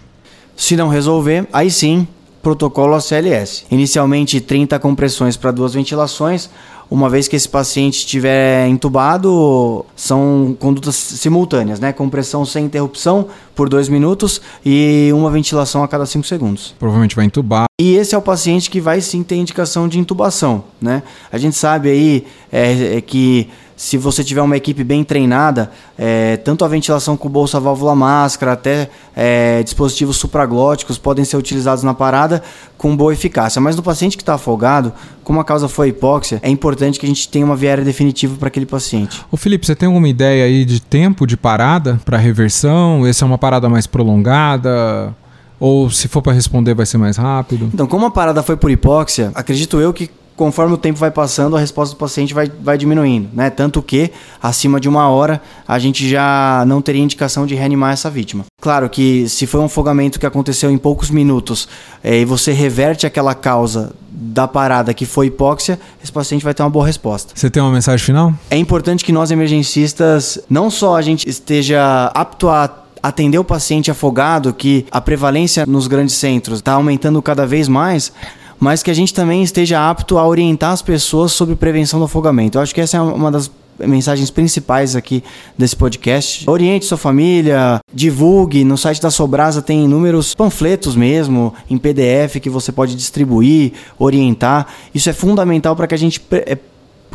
Se 0.57 0.77
não 0.77 0.89
resolver, 0.89 1.47
aí 1.53 1.71
sim, 1.71 2.07
protocolo 2.43 2.95
ACLS. 2.95 3.65
Inicialmente 3.71 4.41
30 4.41 4.79
compressões 4.79 5.37
para 5.37 5.51
duas 5.51 5.75
ventilações, 5.75 6.49
uma 6.91 7.09
vez 7.09 7.27
que 7.27 7.35
esse 7.35 7.49
paciente 7.49 7.99
estiver 7.99 8.67
entubado, 8.69 9.85
são 9.95 10.57
condutas 10.59 10.95
simultâneas, 10.95 11.81
né? 11.81 11.93
Compressão 11.93 12.45
sem 12.45 12.65
interrupção 12.65 13.27
por 13.55 13.69
dois 13.69 13.89
minutos 13.89 14.41
e 14.65 15.11
uma 15.13 15.31
ventilação 15.31 15.83
a 15.83 15.89
cada 15.89 16.07
cinco 16.07 16.27
segundos. 16.27 16.75
Provavelmente 16.79 17.17
vai 17.17 17.25
entubar. 17.25 17.67
E 17.81 17.95
esse 17.95 18.15
é 18.15 18.19
o 18.19 18.23
paciente 18.23 18.71
que 18.71 18.81
vai 18.81 19.01
sim 19.01 19.23
ter 19.23 19.37
indicação 19.37 19.89
de 19.89 19.99
intubação, 19.99 20.65
né? 20.81 21.03
A 21.31 21.39
gente 21.39 21.57
sabe 21.57 21.91
aí 21.91 22.27
é, 22.53 22.97
é 22.97 23.01
que 23.01 23.49
se 23.77 23.99
você 23.99 24.25
tiver 24.25 24.41
uma 24.41 24.57
equipe 24.57 24.83
bem 24.83 25.05
treinada, 25.05 25.71
é, 25.99 26.39
tanto 26.39 26.65
a 26.65 26.69
ventilação 26.69 27.15
com 27.15 27.29
bolsa 27.29 27.61
válvula 27.61 27.95
máscara, 27.95 28.53
até 28.53 28.89
é, 29.15 29.63
dispositivos 29.63 30.17
supraglóticos 30.17 30.97
podem 30.97 31.27
ser 31.27 31.37
utilizados 31.37 31.85
na 31.85 31.93
parada 31.93 32.43
com 32.79 32.97
boa 32.97 33.13
eficácia. 33.13 33.61
Mas 33.61 33.77
no 33.77 33.83
paciente 33.83 34.17
que 34.17 34.23
está 34.23 34.35
afogado, 34.35 34.95
como 35.23 35.39
a 35.41 35.45
causa 35.45 35.69
foi 35.69 35.89
hipóxia, 35.89 36.41
é 36.43 36.49
importante 36.49 36.99
que 36.99 37.05
a 37.05 37.09
gente 37.09 37.29
tenha 37.29 37.45
uma 37.45 37.55
viária 37.55 37.85
definitiva 37.85 38.37
para 38.39 38.49
aquele 38.49 38.67
paciente. 38.67 39.23
O 39.31 39.37
Felipe, 39.37 39.67
você 39.67 39.77
tem 39.77 39.87
alguma 39.87 40.09
ideia 40.09 40.47
aí 40.47 40.65
de 40.65 40.81
tempo 40.81 41.27
de 41.27 41.37
parada 41.37 42.01
para 42.03 42.17
reversão? 42.17 43.07
Essa 43.07 43.25
é 43.25 43.27
uma 43.27 43.39
parada 43.39 43.69
mais 43.69 43.87
prolongada? 43.87 45.15
Ou 45.61 45.91
se 45.91 46.09
for 46.09 46.23
para 46.23 46.33
responder 46.33 46.75
vai 46.75 46.87
ser 46.87 46.97
mais 46.97 47.19
rápido? 47.19 47.71
Então, 47.73 47.87
como 47.87 48.07
a 48.07 48.11
parada 48.11 48.43
foi 48.43 48.57
por 48.57 48.71
hipóxia, 48.71 49.33
acredito 49.35 49.79
eu 49.81 49.93
que 49.93 50.11
conforme 50.37 50.75
o 50.75 50.77
tempo 50.77 50.99
vai 50.99 51.11
passando, 51.11 51.57
a 51.57 51.61
resposta 51.61 51.95
do 51.95 51.99
paciente 51.99 52.35
vai, 52.35 52.51
vai 52.61 52.77
diminuindo, 52.77 53.29
né? 53.33 53.51
Tanto 53.51 53.83
que, 53.83 54.11
acima 54.43 54.79
de 54.79 54.89
uma 54.89 55.09
hora, 55.09 55.41
a 55.67 55.79
gente 55.79 56.09
já 56.09 56.65
não 56.67 56.83
teria 56.83 57.03
indicação 57.03 57.47
de 57.47 57.55
reanimar 57.55 57.93
essa 57.93 58.11
vítima. 58.11 58.45
Claro 58.61 58.89
que 58.91 59.29
se 59.29 59.47
foi 59.47 59.61
um 59.61 59.65
afogamento 59.65 60.21
que 60.21 60.27
aconteceu 60.27 60.71
em 60.71 60.79
poucos 60.79 61.11
minutos 61.11 61.69
é, 62.05 62.21
e 62.21 62.25
você 62.25 62.53
reverte 62.53 63.07
aquela 63.07 63.35
causa 63.35 63.93
da 64.09 64.47
parada 64.47 64.93
que 64.93 65.07
foi 65.07 65.27
hipóxia, 65.27 65.79
esse 66.03 66.13
paciente 66.13 66.45
vai 66.45 66.55
ter 66.55 66.63
uma 66.63 66.71
boa 66.71 66.87
resposta. 66.87 67.33
Você 67.35 67.51
tem 67.51 67.63
uma 67.63 67.73
mensagem 67.73 68.05
final? 68.05 68.35
É 68.51 68.57
importante 68.57 69.05
que 69.05 69.13
nós 69.13 69.31
emergencistas 69.31 70.39
não 70.49 70.71
só 70.71 70.97
a 70.97 71.03
gente 71.03 71.29
esteja 71.29 72.11
apto 72.15 72.49
a 72.49 72.83
atender 73.03 73.39
o 73.39 73.45
paciente 73.45 73.91
afogado, 73.91 74.53
que 74.53 74.85
a 74.91 75.01
prevalência 75.01 75.65
nos 75.67 75.87
grandes 75.87 76.17
centros 76.17 76.59
está 76.59 76.73
aumentando 76.73 77.23
cada 77.23 77.47
vez 77.47 77.69
mais, 77.69 78.13
mas 78.59 78.83
que 78.83 78.91
a 78.91 78.95
gente 78.95 79.13
também 79.13 79.43
esteja 79.43 79.89
apto 79.89 80.19
a 80.19 80.27
orientar 80.27 80.73
as 80.73 80.83
pessoas 80.83 81.33
sobre 81.33 81.55
prevenção 81.55 81.99
do 81.99 82.05
afogamento. 82.07 82.59
Eu 82.59 82.63
acho 82.63 82.75
que 82.75 82.81
essa 82.81 82.97
é 82.97 83.01
uma 83.01 83.31
das 83.31 83.51
mensagens 83.79 84.31
principais 84.31 84.97
aqui 84.97 85.23
desse 85.57 85.77
podcast. 85.77 86.49
Oriente 86.49 86.87
sua 86.87 86.97
família, 86.97 87.81
divulgue. 87.93 88.65
No 88.65 88.79
site 88.79 89.01
da 89.01 89.11
Sobrasa 89.11 89.61
tem 89.61 89.85
inúmeros 89.85 90.35
panfletos 90.35 90.97
mesmo, 90.97 91.53
em 91.69 91.77
PDF, 91.77 92.41
que 92.41 92.49
você 92.49 92.73
pode 92.73 92.95
distribuir, 92.95 93.73
orientar. 93.99 94.67
Isso 94.95 95.11
é 95.11 95.13
fundamental 95.13 95.77
para 95.77 95.87
que 95.87 95.95
a 95.95 95.99
gente 95.99 96.23
é, 96.31 96.57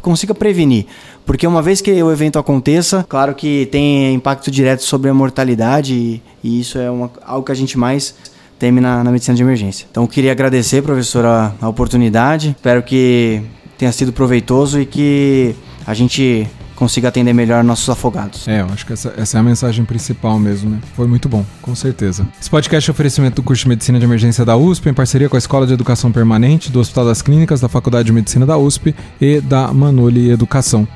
consiga 0.02 0.34
prevenir. 0.34 0.86
Porque 1.26 1.46
uma 1.46 1.62
vez 1.62 1.82
que 1.82 1.92
o 2.04 2.12
evento 2.12 2.38
aconteça, 2.38 3.06
claro 3.08 3.34
que 3.34 3.68
tem 3.72 4.14
impacto 4.14 4.52
direto 4.52 4.84
sobre 4.84 5.10
a 5.10 5.14
mortalidade 5.14 5.94
e, 5.94 6.22
e 6.44 6.60
isso 6.60 6.78
é 6.78 6.90
uma, 6.90 7.12
algo 7.26 7.46
que 7.46 7.52
a 7.52 7.56
gente 7.56 7.78
mais 7.78 8.16
teme 8.62 8.80
na, 8.80 9.04
na 9.04 9.10
medicina 9.10 9.36
de 9.36 9.42
emergência. 9.42 9.88
Então, 9.90 10.06
queria 10.06 10.32
agradecer, 10.32 10.84
professora, 10.84 11.52
a 11.60 11.68
oportunidade. 11.68 12.50
Espero 12.56 12.84
que 12.84 13.42
tenha 13.76 13.92
sido 13.92 14.14
proveitoso 14.14 14.80
e 14.80 14.86
que 14.86 15.56
a 15.84 15.96
gente 15.96 16.48
consiga 16.82 17.10
atender 17.10 17.32
melhor 17.32 17.64
nossos 17.64 17.88
afogados. 17.88 18.48
É, 18.48 18.62
eu 18.62 18.66
acho 18.74 18.88
que 18.88 18.94
essa, 18.94 19.14
essa, 19.16 19.38
é 19.38 19.40
a 19.40 19.44
mensagem 19.44 19.86
principal 19.86 20.40
mesmo, 20.40 20.68
né? 20.68 20.80
Foi 20.96 21.06
muito 21.06 21.30
bom, 21.30 21.46
com 21.62 21.76
certeza. 21.76 22.28
Esse 22.42 22.50
podcast 22.50 22.90
é 22.90 22.92
oferecimento 22.92 23.36
do 23.36 23.44
curso 23.44 23.62
de 23.62 23.70
Medicina 23.70 24.00
de 24.00 24.06
Emergência 24.06 24.44
da 24.44 24.58
USP, 24.58 24.90
em 24.90 24.94
parceria 24.94 25.30
com 25.30 25.36
a 25.36 25.38
Escola 25.38 25.68
de 25.68 25.74
Educação 25.74 26.12
Permanente, 26.12 26.72
do 26.72 26.80
Hospital 26.80 27.06
das 27.06 27.22
Clínicas, 27.22 27.62
da 27.62 27.70
Faculdade 27.70 28.08
de 28.08 28.12
Medicina 28.12 28.48
da 28.48 28.58
USP 28.58 28.96
e 29.22 29.40
da 29.40 29.72
Manoli 29.72 30.32
Educação. 30.32 30.88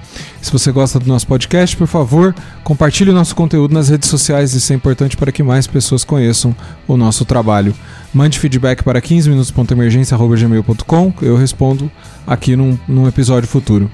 Se 0.41 0.51
você 0.51 0.71
gosta 0.71 0.99
do 0.99 1.07
nosso 1.07 1.27
podcast, 1.27 1.77
por 1.77 1.85
favor, 1.85 2.33
compartilhe 2.63 3.11
o 3.11 3.13
nosso 3.13 3.35
conteúdo 3.35 3.71
nas 3.71 3.89
redes 3.89 4.09
sociais, 4.09 4.55
isso 4.55 4.73
é 4.73 4.75
importante 4.75 5.15
para 5.15 5.31
que 5.31 5.43
mais 5.43 5.67
pessoas 5.67 6.03
conheçam 6.03 6.55
o 6.87 6.97
nosso 6.97 7.25
trabalho. 7.25 7.75
Mande 8.11 8.39
feedback 8.39 8.83
para 8.83 8.99
15minutos.emergência.gmail.com, 8.99 11.13
eu 11.21 11.37
respondo 11.37 11.91
aqui 12.25 12.55
num, 12.55 12.75
num 12.87 13.07
episódio 13.07 13.47
futuro. 13.47 13.87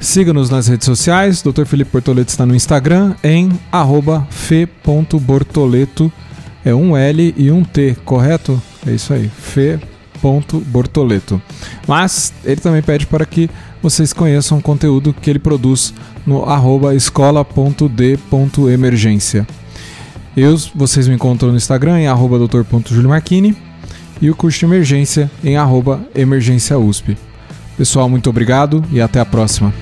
Siga-nos 0.00 0.48
nas 0.48 0.68
redes 0.68 0.86
sociais. 0.86 1.42
Dr. 1.42 1.64
Felipe 1.64 1.90
Bortoleto 1.90 2.30
está 2.30 2.46
no 2.46 2.54
Instagram 2.54 3.16
em 3.22 3.50
fe.bortoleto. 4.30 6.12
É 6.64 6.74
um 6.74 6.96
L 6.96 7.34
e 7.36 7.50
um 7.50 7.62
T, 7.64 7.96
correto? 8.04 8.62
É 8.86 8.92
isso 8.92 9.12
aí, 9.12 9.28
fe.bortoleto. 9.28 11.42
Mas 11.86 12.32
ele 12.44 12.60
também 12.60 12.82
pede 12.82 13.06
para 13.06 13.26
que 13.26 13.50
vocês 13.82 14.12
conheçam 14.12 14.58
o 14.58 14.62
conteúdo 14.62 15.12
que 15.12 15.28
ele 15.30 15.38
produz 15.38 15.94
no 16.26 16.44
escola.d.emergência. 16.94 19.46
Eu, 20.36 20.56
vocês 20.74 21.06
me 21.08 21.14
encontram 21.14 21.50
no 21.50 21.56
Instagram 21.56 22.00
em 22.00 22.06
arroba 22.06 22.36
doutor.juliomarquini 22.38 23.56
e 24.20 24.30
o 24.30 24.36
curso 24.36 24.58
de 24.60 24.66
emergência 24.66 25.30
em 25.42 25.56
arroba 25.56 26.06
emergência 26.14 26.78
USP. 26.78 27.16
Pessoal, 27.78 28.08
muito 28.08 28.28
obrigado 28.28 28.84
e 28.90 29.00
até 29.00 29.20
a 29.20 29.24
próxima. 29.24 29.72